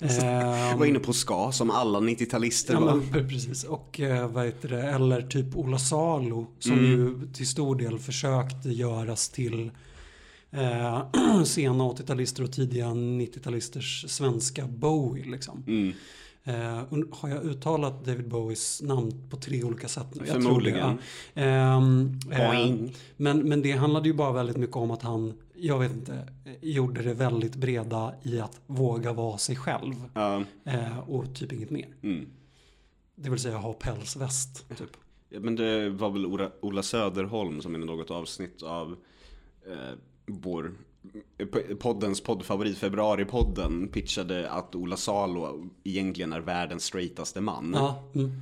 [0.00, 0.24] Eh,
[0.68, 2.94] Jag var inne på ska som alla 90-talister Ja, var.
[2.94, 3.64] men, precis.
[3.64, 4.82] Och eh, vad heter det?
[4.82, 6.84] Eller typ Ola Salo som Mm.
[6.90, 9.70] ju till stor del försökte göras till
[10.50, 11.02] eh,
[11.44, 15.24] sena 80-talister och tidiga 90-talisters svenska Bowie.
[15.30, 15.64] Liksom.
[15.66, 15.92] Mm.
[16.90, 20.20] Und- har jag uttalat David Bowies namn på tre olika sätt nu?
[20.20, 20.98] Jag tror det, Förmodligen.
[21.34, 21.42] ja.
[21.42, 22.94] Ehm, eh, Boing.
[23.16, 26.52] men, men det handlade ju bara väldigt mycket om att han, jag vet inte, eh,
[26.62, 29.94] gjorde det väldigt breda i att våga vara sig själv.
[30.64, 31.94] Eh, och typ inget mer.
[32.02, 32.26] mm.
[33.14, 34.68] Det vill säga ha pälsväst.
[34.78, 34.90] Typ.
[35.28, 38.96] Ja, men det var väl Ola, Söderholm som i något avsnitt av
[39.66, 40.72] eh, vår
[41.38, 47.72] eh, poddens poddfavorit Februaripodden pitchade att Ola Salo egentligen är världens straightaste man.
[47.74, 48.32] Ja, mm,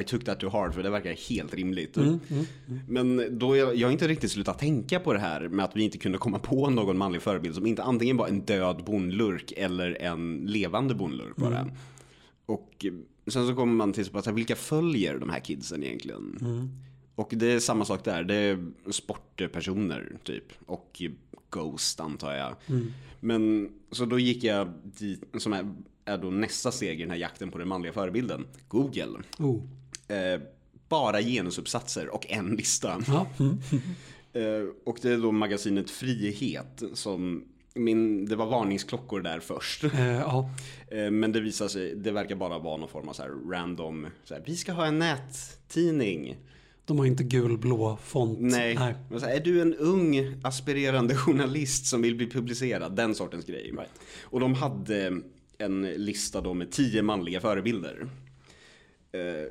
[0.00, 1.96] I took that to heart för det verkar helt rimligt.
[1.96, 2.44] mm, mm.
[2.88, 5.82] Men då jag, jag har inte riktigt slutat tänka på det här med att vi
[5.82, 10.02] inte kunde komma på någon manlig förebild som inte antingen var en död bondlurk eller
[10.02, 11.70] en levande bondlurk bara.
[12.46, 12.92] Och eh,
[13.26, 16.38] sen så kommer man till så här, vilka följer de här kidsen egentligen?
[17.14, 20.44] Och det är samma sak där, det är sportpersoner typ.
[20.66, 21.02] Och
[21.50, 22.54] Ghost antar jag.
[23.20, 25.74] Men så då gick jag dit, som är,
[26.08, 28.46] är då nästa steg i den här jakten på den manliga förebilden.
[28.68, 29.18] Google.
[29.38, 29.62] Oh.
[30.08, 30.40] Eh,
[30.88, 33.02] bara genusuppsatser och en lista.
[33.06, 33.58] Ja, mm.
[34.32, 37.44] Eh, och det är då magasinet Frihet som
[37.74, 39.84] min, det var varningsklockor där först.
[39.84, 40.38] Eh.
[40.88, 44.34] Eh, men det visar sig, det verkar bara vara någon form av så random, så
[44.34, 46.36] här, vi ska ha en nättidning.
[46.84, 48.38] De har inte gul-blå font.
[48.40, 48.78] Nej.
[49.10, 52.96] Men så här, är du en ung aspirerande journalist som vill bli publicerad?
[52.96, 53.74] Den sortens grej.
[54.22, 55.20] Och de hade
[55.58, 58.08] en lista då med tio manliga förebilder.
[59.12, 59.50] Eh,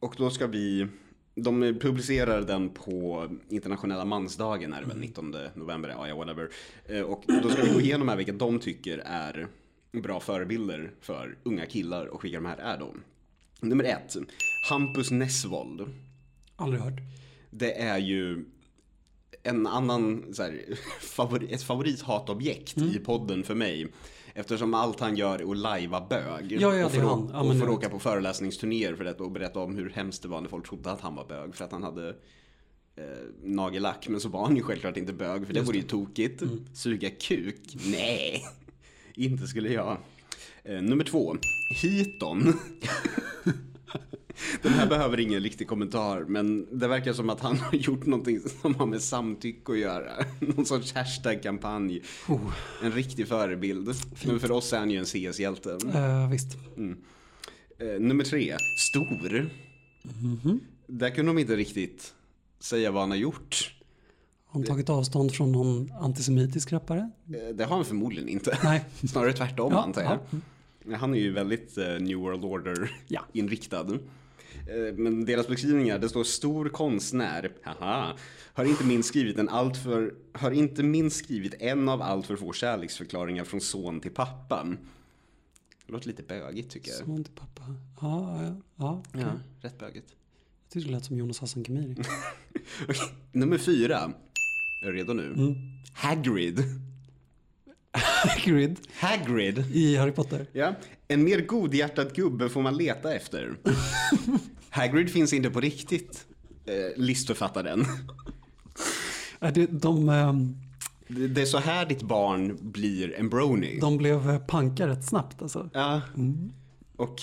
[0.00, 0.86] och då ska vi,
[1.34, 6.48] de publicerar den på internationella mansdagen är det väl 19 november, ja, ja whatever.
[6.86, 9.48] Eh, och då ska vi gå igenom här vilka de tycker är
[9.92, 12.94] bra förebilder för unga killar och vilka de här är då.
[13.60, 14.16] Nummer ett,
[14.70, 15.94] Hampus Nessvold.
[16.56, 17.00] Aldrig hört.
[17.50, 18.44] Det är ju
[19.42, 20.64] en annan, så här,
[21.00, 23.88] favorit, ett favorithatobjekt i podden för mig.
[24.40, 26.52] Eftersom allt han gör är att lajva bög.
[26.52, 27.30] Ja, ja, och får, han.
[27.32, 30.40] Ja, och får åka på föreläsningsturnéer för det och berätta om hur hemskt det var
[30.40, 31.54] när folk trodde att han var bög.
[31.54, 32.08] För att han hade
[32.96, 33.04] eh,
[33.42, 34.08] nagellack.
[34.08, 36.42] Men så var han ju självklart inte bög för det vore ju tokigt.
[36.42, 36.64] Mm.
[36.74, 37.76] Suga kuk?
[37.86, 38.44] Nej,
[39.14, 39.96] inte skulle jag.
[40.64, 41.36] Eh, nummer två,
[41.82, 42.52] Hiton.
[44.62, 48.40] Den här behöver ingen riktig kommentar, men det verkar som att han har gjort någonting
[48.40, 50.10] som har med samtycke att göra.
[50.38, 52.02] Någon sorts hashtag-kampanj.
[52.28, 52.52] Oh.
[52.82, 53.94] En riktig förebild.
[54.26, 55.78] Men för oss är han ju en CS-hjälte.
[55.94, 56.56] Eh, visst.
[57.78, 59.50] Eh, nummer tre, Stor.
[60.02, 60.60] Mhm.
[60.86, 62.14] Där kunde de inte riktigt
[62.60, 63.74] säga vad han har gjort.
[64.46, 67.10] Har han tagit avstånd från någon antisemitisk rappare?
[67.28, 68.58] Eh, det har han förmodligen inte.
[68.64, 68.84] Nej.
[69.08, 70.18] Snarare tvärtom Ja, antar jag.
[70.96, 73.20] Han är ju väldigt New World Order Ja.
[74.68, 78.16] Eh, Men deras beskrivningar, det står stor konstnär, haha,
[78.52, 82.36] har inte minst skrivit en allt för, har inte minst skrivit en av allt för
[82.36, 84.64] få kärleksförklaringar från son till pappa.
[85.86, 86.98] Det låter lite bögigt tycker jag.
[86.98, 87.62] Son till pappa.
[88.00, 89.02] Ja, ja, ja.
[89.08, 89.22] okej.
[89.22, 90.06] Ja, rätt bögigt.
[90.64, 91.94] Jag tyckte det lät som Jonas Hassan Khemiri.
[93.32, 94.12] Nummer fyra.
[94.86, 95.26] Är du redo nu?
[95.26, 95.54] Mm.
[95.92, 96.62] Hagrid.
[97.92, 99.58] Hagrid Hagrid.
[99.72, 100.46] i Harry Potter.
[100.52, 100.74] Ja,
[101.10, 103.56] en mer godhjärtad gubbe får man leta efter.
[104.70, 106.26] Hagrid finns inte på riktigt,
[106.66, 107.84] eh, listförfattaren.
[109.54, 110.56] Det, de, ehm,
[111.08, 113.78] Det det är så här ditt barn blir en brony.
[113.80, 115.70] de blev panka rätt snabbt alltså.
[115.72, 116.00] Ja,
[116.96, 117.22] och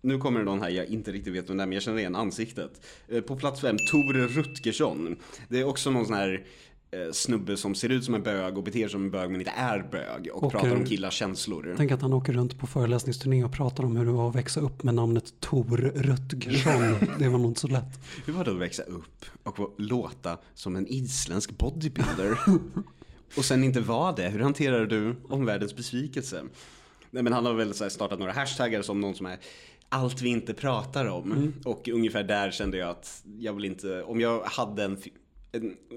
[0.00, 1.98] nu kommer det någon här jag inte riktigt vet vem det är, men jag känner
[1.98, 2.86] igen ansiktet.
[3.08, 5.16] Eh, På plats fem, Tore Rutgersson.
[5.48, 6.40] Det är också någon sån här eh,
[7.12, 9.52] snubbe som ser ut som en bög och beter sig som en bög men inte
[9.56, 11.74] är bög och Och, pratar om eh, killars känslor.
[11.76, 14.60] Tänk att han åker runt på föreläsningsturné och pratar om hur det var att växa
[14.60, 17.08] upp med namnet Tor Rutgersson.
[17.18, 18.00] Det var nog inte så lätt.
[18.26, 22.38] Hur var det att växa upp och låta som en isländsk bodybuilder?
[23.36, 24.28] och sen inte vara det.
[24.28, 26.42] Hur hanterar du omvärldens besvikelse?
[27.10, 29.38] Nej men han har väl startat några hashtaggar som någon som är
[29.88, 31.52] allt vi inte pratar om.
[31.64, 34.98] Och ungefär där kände jag att jag vill inte, om jag hade en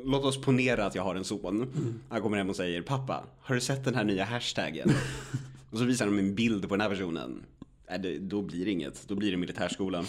[0.04, 1.68] låt oss ponera att jag har en son.
[2.10, 4.92] Han kommer hem och säger pappa, har du sett den här nya hashtaggen?
[5.70, 7.44] och så visar de en bild på den här personen.
[7.90, 10.06] Nej, det, då blir det inget, då blir det militärskolan.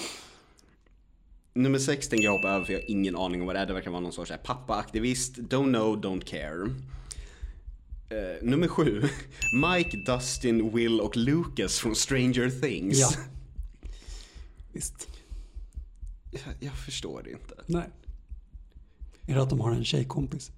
[1.55, 3.67] Nummer sex tänker jag hoppa över för jag har ingen aning om vad det är.
[3.67, 5.37] Det verkar vara någon sorts pappaaktivist.
[5.37, 6.71] Don't know, don't care.
[8.09, 9.03] Eh, nummer sju.
[9.53, 12.99] Mike, Dustin, Will och Lucas från Stranger Things.
[12.99, 13.11] Ja.
[14.73, 15.09] Visst.
[16.31, 17.55] Jag, jag förstår det inte.
[17.67, 17.89] Nej.
[19.27, 20.51] Är det att de har en tjejkompis?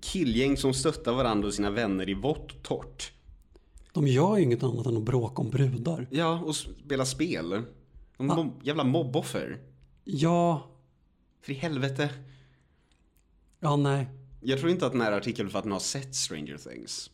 [0.00, 3.12] Killgäng som stöttar varandra och sina vänner i vått och torrt.
[3.92, 6.06] De gör ju inget annat än att bråka om brudar.
[6.10, 7.62] Ja, och spela spel.
[8.16, 9.58] De mob- jävla mobboffer.
[10.04, 10.66] Ja,
[11.42, 12.10] För i helvete.
[13.60, 14.06] ja nej.
[14.42, 17.10] Jag tror inte att den här artikelförfattaren har sett Stranger Things.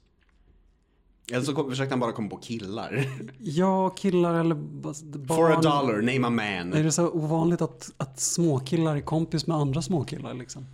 [1.33, 3.07] Eller så kom, försökte han bara komma på killar.
[3.39, 5.27] Ja, killar eller ba- barn.
[5.29, 6.73] For a dollar, name a man.
[6.73, 10.67] Är det så ovanligt att, att småkillar är kompis med andra småkillar liksom?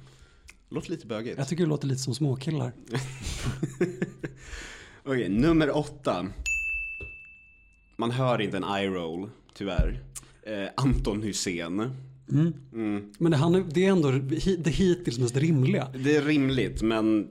[0.68, 1.38] Låter lite bögigt.
[1.38, 2.72] Jag tycker det låter lite som småkillar.
[5.04, 6.26] Okej, nummer åtta.
[7.96, 10.00] Man hör inte en eye roll, tyvärr.
[10.46, 11.90] Eh, Anton Hussein.
[13.18, 14.10] Men det, han är, det är ändå
[14.58, 15.88] det hittills mest rimliga.
[16.04, 17.28] Det är rimligt, men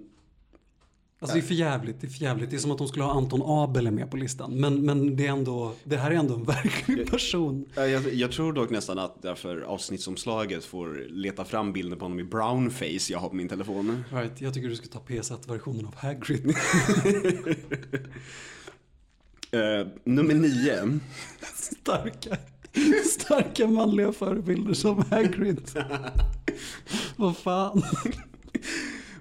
[1.24, 2.50] Alltså det är för jävligt, det är för jävligt.
[2.50, 4.52] Det är som att de skulle ha Anton Abel med på listan.
[4.60, 7.66] Men, men det är ändå, det här är ändå en verklig person.
[7.78, 12.20] eh, jag, jag tror dock nästan att därför avsnittsomslaget får leta fram bilden på honom
[12.20, 14.04] i brownface jag har på min telefon.
[14.12, 16.56] Right, jag tycker du ska ta PS1-versionen av Hagrid.
[19.54, 21.00] Eh, nummer nio.
[21.56, 22.38] Starka,
[23.10, 25.62] starka manliga förebilder som Hagrid.
[27.16, 27.84] Vad fan.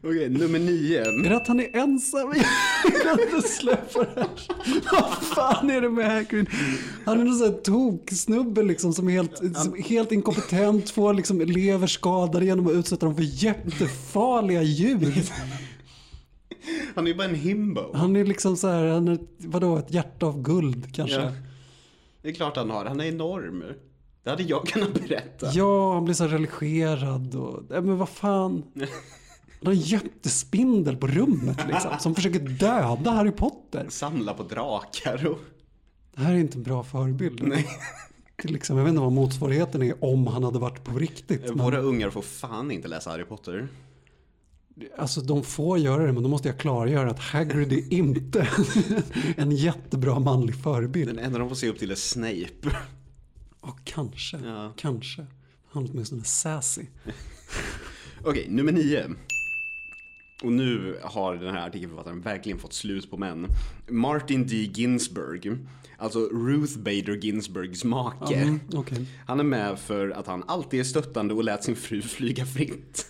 [0.02, 1.00] Okej, nummer nio.
[1.00, 2.32] Är det att han är ensam?
[2.92, 4.28] Jag kan inte släppa det här.
[4.92, 6.48] Vad fan är det med Hagrid?
[7.04, 11.14] Han är någon sån här toksnubbe liksom som är helt, som är helt inkompetent, får
[11.14, 15.30] liksom elever skadade genom att utsätta dem för jättefarliga ljud.
[16.94, 17.80] Han är ju bara en himbo.
[17.94, 21.20] Han är liksom så här, han är, vadå, ett hjärta av guld kanske?
[21.20, 21.32] Ja.
[22.22, 23.64] Det är klart han har, han är enorm.
[24.24, 25.50] Det hade jag kunnat berätta.
[25.52, 27.62] Ja, han blir så här religerad och...
[27.70, 28.62] Nej, men vad fan.
[29.60, 31.90] En jättespindel på rummet liksom.
[32.00, 33.86] Som försöker döda Harry Potter.
[33.88, 35.38] Samla på drakar och...
[36.14, 37.42] Det här är inte en bra förebild.
[37.42, 37.66] Nej.
[38.44, 41.48] Liksom, jag vet inte vad motsvarigheten är om han hade varit på riktigt.
[41.48, 43.68] Men, Våra ungar får fan inte läsa Harry Potter.
[44.98, 48.48] alltså de får göra det men då måste jag klargöra att Hagrid är inte
[49.36, 51.08] en jättebra manlig förebild.
[51.08, 52.76] Den enda de får se upp till är Snape.
[53.62, 54.38] Ja, kanske.
[54.44, 54.72] Ja.
[54.76, 55.26] Kanske.
[55.70, 56.82] Han är åtminstone sassy.
[58.24, 59.10] Okej, nummer nio.
[60.42, 63.46] Och nu har den här artikelförfattaren verkligen fått slut på män.
[63.88, 64.56] Martin D.
[64.56, 65.56] Ginsburg,
[65.98, 68.34] alltså Ruth Bader Ginsburgs make.
[68.34, 69.06] Mm, Okej.
[69.26, 73.06] Han är med för att han alltid är stöttande och lät sin fru flyga fritt.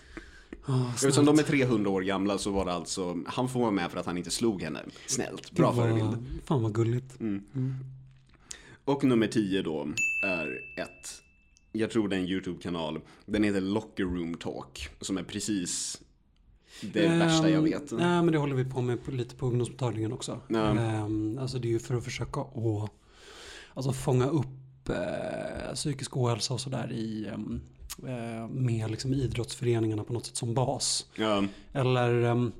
[0.67, 3.91] Ah, Eftersom de är 300 år gamla så var det alltså, han får vara med
[3.91, 4.81] för att han inte slog henne.
[5.07, 6.17] Snällt, bra var- förebild.
[6.45, 7.19] Fan vad gulligt.
[8.85, 9.89] Och nummer 10 då
[10.25, 10.47] är
[10.83, 11.23] ett,
[11.73, 13.01] jag tror det är en YouTube-kanal.
[13.27, 16.01] Den heter Locker Room Talk, som är precis
[16.83, 17.93] det värsta jag Ehm, vet.
[17.93, 20.41] Nej, men det håller vi på med lite på ungdomsmottagningen också.
[20.55, 22.91] Ehm, alltså det är ju för att försöka att
[23.75, 27.61] alltså fånga upp eh, psykisk ohälsa och sådär i ehm,
[28.07, 31.07] eh, med liksom idrottsföreningarna på något sätt som bas.
[31.15, 32.53] Ja, Eller, ehm,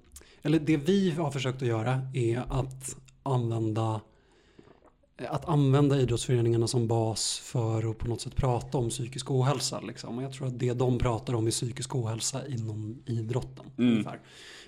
[0.43, 4.01] eller det vi har försökt att göra är att använda
[5.29, 9.81] att använda idrottsföreningarna som bas för att på något sätt prata om psykisk ohälsa.
[9.81, 10.19] Liksom.
[10.19, 13.65] Och jag tror att det de pratar om är psykisk ohälsa inom idrotten.
[13.77, 14.21] Ungefär.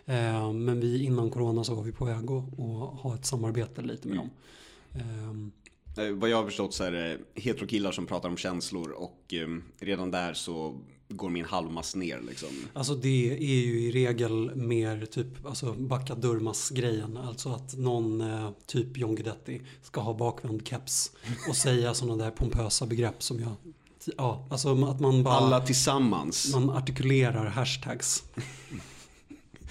[0.05, 2.59] Eh, men vi innan corona så var vi på väg att,
[3.03, 4.31] ha ett samarbete lite med dem.
[4.95, 5.33] Eh, Eh,
[6.15, 9.49] Vad jag har förstått så är det heterokillar som pratar om känslor och eh,
[9.81, 12.49] redan där så går min halvmass ner liksom.
[12.73, 16.17] Alltså det är ju i regel mer typ alltså backa
[16.71, 17.17] grejen.
[17.17, 21.13] Alltså att någon eh, typ John Guidetti ska ha bakvänd keps
[21.49, 23.53] och säga sådana där pompösa begrepp som jag
[24.17, 26.53] Ja, alltså att man bara Alla tillsammans.
[26.55, 28.23] man artikulerar hashtags.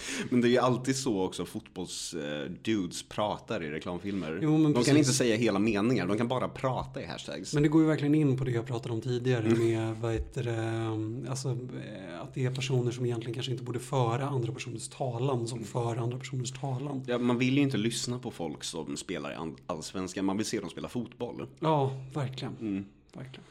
[0.29, 4.39] Men det är ju alltid så också fotbollsdudes pratar i reklamfilmer.
[4.43, 4.87] Jo, de precis.
[4.87, 7.53] kan inte säga hela meningar, de kan bara prata i hashtags.
[7.53, 10.43] Men det går ju verkligen in på det jag pratade om tidigare med vad heter
[10.43, 14.87] det, alltså, eh, att det är personer som egentligen kanske inte borde föra andra personers
[14.89, 17.03] talan som för andra personers talan.
[17.07, 20.45] Ja, man vill ju inte lyssna på folk som spelar i all- allsvenskan, man vill
[20.45, 21.47] se dem spela fotboll.
[21.59, 22.85] Ja, verkligen.
[23.13, 23.43] verkligen.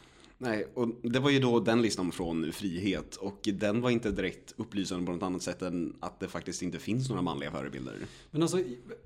[0.43, 4.55] Nej, och det var ju då den listan från Frihet och den var inte direkt
[4.57, 7.95] upplysande på något annat sätt än att det faktiskt inte finns några manliga förebilder.
[8.31, 8.59] Men alltså,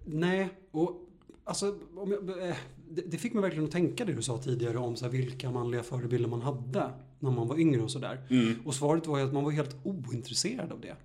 [0.05, 0.49] nej.
[0.70, 1.01] Och,
[1.45, 2.57] alltså, jag, eh,
[2.91, 5.51] det, det fick mig verkligen att tänka det du sa tidigare om så här, vilka
[5.51, 8.26] manliga förebilder man hade när man var yngre och sådär.
[8.64, 10.97] Och svaret var ju att man var helt ointresserad av det.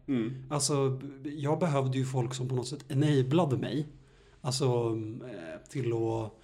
[0.49, 3.87] Alltså, jag behövde ju folk som på något sätt enablade mig.
[4.41, 4.65] Alltså
[5.25, 6.39] eh, till att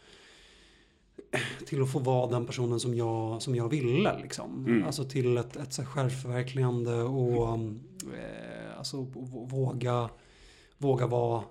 [1.65, 4.19] till att få vara den personen som jag, som jag ville.
[4.21, 4.83] Liksom.
[4.85, 8.97] Alltså till ett, ett självförverkligande och eh, alltså,
[9.49, 10.09] våga,
[10.77, 11.43] våga vara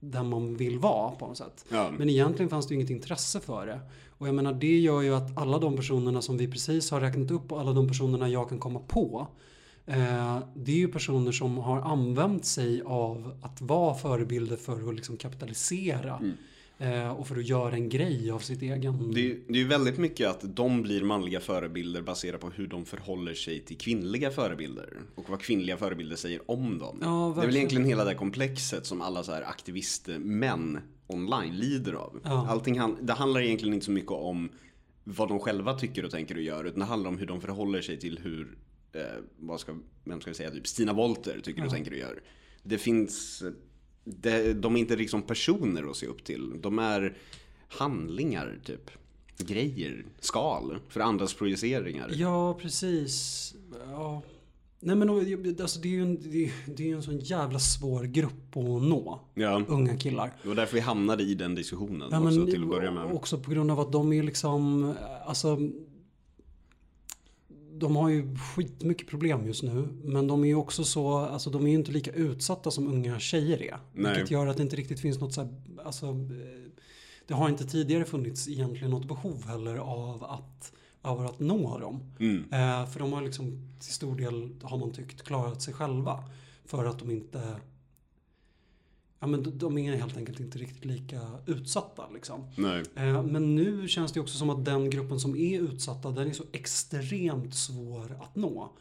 [0.00, 1.64] den man vill vara på något sätt.
[1.68, 1.90] Ja.
[1.98, 3.80] Men egentligen fanns det ju inget intresse för det.
[4.08, 7.30] Och jag menar det gör ju att alla de personerna som vi precis har räknat
[7.30, 9.26] upp och alla de personerna jag kan komma på.
[9.86, 14.94] Eh, det är ju personer som har använt sig av att vara förebilder för att
[14.94, 16.10] liksom kapitalisera.
[16.10, 16.30] Eh,
[17.18, 19.12] och för att göra en grej av sitt egen...
[19.12, 22.84] Det är, det är väldigt mycket att de blir manliga förebilder baserat på hur de
[22.84, 24.88] förhåller sig till kvinnliga förebilder.
[25.14, 26.98] Och vad kvinnliga förebilder säger om dem.
[27.02, 31.92] Ja, det är väl egentligen hela det komplexet som alla så här aktivistmän online lider
[31.92, 32.20] av.
[32.24, 32.46] Ja.
[32.48, 34.48] Allting det handlar egentligen inte så mycket om
[35.04, 36.64] vad de själva tycker och tänker och gör.
[36.64, 38.58] Utan det handlar om hur de förhåller sig till hur,
[38.92, 39.02] eh,
[39.38, 39.74] vad ska,
[40.04, 42.22] vem ska vi säga, typ Stina Wolter tycker och tänker och gör.
[42.62, 43.42] Det finns,
[44.04, 46.60] det, de är inte liksom personer att se upp till.
[46.60, 47.16] De är
[47.68, 48.90] handlingar typ.
[49.38, 52.10] Grejer, skal för andras projiceringar.
[52.14, 53.54] Ja, precis.
[53.90, 54.22] Ja.
[54.84, 55.10] Nej men
[55.60, 56.18] alltså, det är ju en,
[56.66, 59.20] det är, en sån jävla svår grupp att nå.
[59.34, 60.32] Ja, Unga killar.
[60.42, 63.12] det var därför vi hamnade i den diskussionen Ja, också men till att börja med.
[63.12, 64.94] Också på grund av att de är liksom,
[65.26, 65.58] alltså
[67.82, 69.88] de har ju skitmycket problem just nu.
[70.04, 73.18] Men de är ju också så, alltså de är ju inte lika utsatta som unga
[73.18, 73.78] tjejer är.
[73.92, 74.12] Nej.
[74.12, 75.50] Vilket gör att det inte riktigt finns något så här,
[75.84, 76.62] alltså eh,
[77.26, 80.72] det har inte tidigare funnits egentligen något behov heller av att,
[81.02, 82.12] av att nå dem.
[82.20, 82.44] Mm.
[82.52, 86.24] Eh, för de har liksom till stor del, har man tyckt, klarat sig själva.
[86.64, 87.40] För att de inte,
[89.22, 92.40] ja men de- är helt enkelt inte riktigt lika utsatta liksom.
[92.96, 96.32] Eh, Men nu känns det också som att den gruppen som är utsatta, den är
[96.32, 98.72] så extremt svår att nå.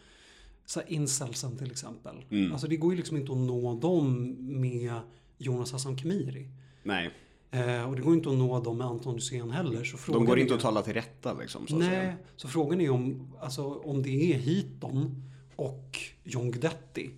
[0.66, 2.16] Så incelsen till exempel.
[2.30, 2.52] Mm.
[2.52, 4.94] Alltså det går ju liksom inte att nå dem med
[5.38, 6.48] Jonas Hassan Khemiri.
[6.84, 7.10] Nej.
[7.52, 9.84] Eh, och det går inte att nå dem med Anton Hysén heller.
[9.84, 11.68] Så De går är- inte att tala till rätta liksom.
[11.68, 12.16] Så Nej, säga.
[12.36, 15.24] så frågan är om, alltså, om det är Hiton
[15.56, 17.10] och John Guidetti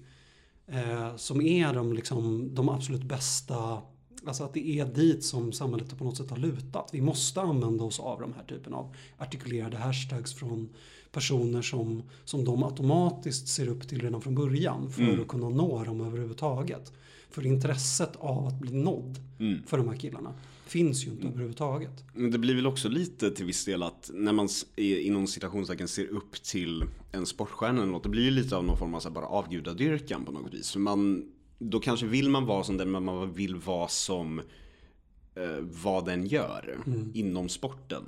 [0.68, 3.82] eh, som är de, liksom, de absolut bästa,
[4.26, 6.90] alltså att det är dit som samhället på något sätt har lutat.
[6.94, 10.70] Vi måste använda oss av de här typen av artikulerade hashtags från
[11.12, 15.84] personer som, som de automatiskt ser upp till redan från början för att kunna nå
[15.84, 16.94] dem överhuvudtaget.
[17.30, 19.20] För intresset av att bli nådd
[19.68, 20.34] för de här killarna
[20.74, 22.04] finns ju inte överhuvudtaget.
[22.14, 25.88] Men det blir väl också lite till viss del att när man i- inom citationstecken
[25.88, 29.00] ser upp till en sportstjärna eller något, det blir ju lite av någon form av
[29.00, 30.72] så bara avgudadyrkan på något vis.
[30.72, 31.26] För man,
[31.60, 34.40] då kanske vill man vara som den, men man vill vara som
[35.36, 36.78] eh, vad den gör
[37.14, 38.04] inom sporten.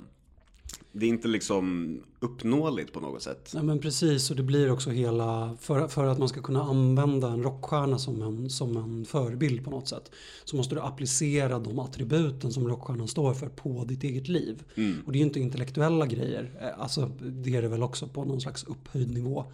[0.92, 3.50] Det är inte liksom uppnåeligt på något sätt.
[3.54, 7.28] Nej men precis och det blir också hela, för, för att man ska kunna använda
[7.28, 10.10] en rockstjärna som en, som en förebild på något sätt.
[10.44, 14.62] Så måste du applicera de attributen som rockstjärnan står för på ditt eget liv.
[15.06, 18.24] Och det är ju inte intellektuella grejer, Eh, alltså det är det väl också på
[18.24, 19.44] någon slags upphöjd nivå.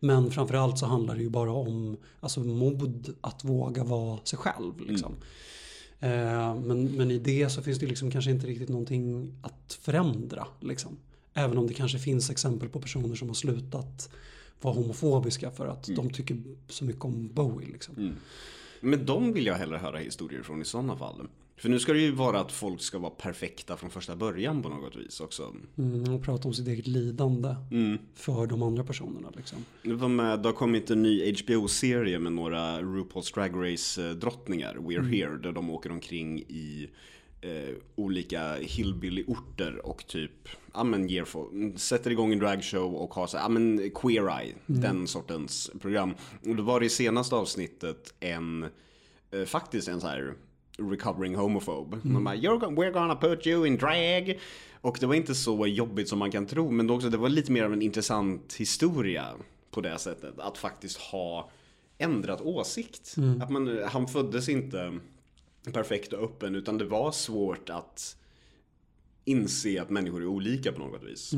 [0.00, 4.80] Men framförallt så handlar det ju bara om alltså, mod att våga vara sig själv.
[4.80, 5.12] Liksom.
[5.12, 5.18] Eh,
[6.66, 10.46] men, men i det så finns det liksom kanske inte riktigt någonting att förändra.
[10.60, 10.96] Liksom.
[11.34, 14.10] Även om det kanske finns exempel på personer som har slutat
[14.60, 16.36] vara homofobiska för att de tycker
[16.68, 17.68] så mycket om Bowie.
[17.68, 18.16] Liksom.
[18.80, 21.28] Men de vill jag hellre höra historier från i sådana fall.
[21.56, 24.68] För nu ska det ju vara att folk ska vara perfekta från första början på
[24.68, 25.54] något vis också.
[25.78, 27.54] Mm, och prata om sitt eget lidande
[28.14, 29.32] för de andra personerna.
[29.36, 29.58] Liksom.
[29.82, 35.08] Det, var med, det har kommit en ny HBO-serie med några RuPaul's Drag Race-drottningar, We're
[35.08, 36.88] Here, där de åker omkring i
[37.40, 43.26] eh, olika hillbilly-orter och typ, ja men ger folk, sätter igång en dragshow och har
[43.26, 46.14] så ja men Queer Eye, den sortens program.
[46.46, 48.66] Och då var det i senaste avsnittet en,
[49.30, 50.34] eh, faktiskt en så här
[50.78, 51.98] recovering homophobe.
[52.02, 54.38] De bara, You're, go- we're gonna put you in drag.
[54.80, 57.52] Och det var inte så jobbigt som man kan tro, men också, det var lite
[57.52, 59.28] mer av en intressant historia
[59.70, 60.38] på det sättet.
[60.38, 61.50] Att faktiskt ha
[61.98, 63.14] ändrat åsikt.
[63.42, 64.98] Att man, han föddes inte
[65.72, 68.16] perfekt och öppen, utan det var svårt att
[69.24, 71.32] inse att människor är olika på något vis.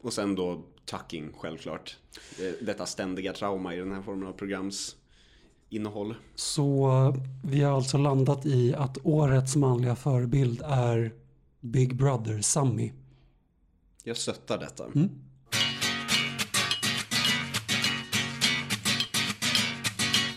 [0.00, 1.96] Och sen då tucking, självklart.
[2.40, 4.96] Eh, Detta ständiga trauma i den här formen av programs
[5.72, 6.14] innehåll.
[6.34, 6.90] Så
[7.44, 11.12] vi har alltså landat i att årets manliga förebild är
[11.60, 12.92] Big Brother Sammy.
[14.04, 14.84] Jag stöttar detta.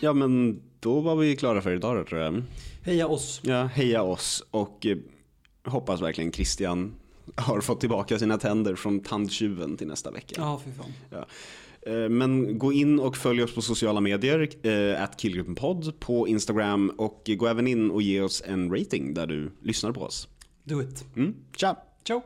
[0.00, 2.42] Ja men då var vi klara för idag då, tror jag.
[2.82, 3.40] Heja oss!
[3.42, 4.96] Ja, heja oss och eh,
[5.64, 6.94] hoppas verkligen Christian
[7.34, 10.34] har fått tillbaka sina tänder från tandtjuven till nästa vecka.
[10.38, 10.92] Ja, fy fan.
[11.10, 11.26] Ja.
[11.86, 16.90] Eh, Men gå in och följ oss på sociala medier, eh, at killgruppenpodd på Instagram
[16.90, 20.28] och gå även in och ge oss en rating där du lyssnar på oss.
[20.64, 21.04] Do it.
[21.16, 21.34] Mm.
[21.56, 21.76] Tja!
[22.06, 22.22] Ciao!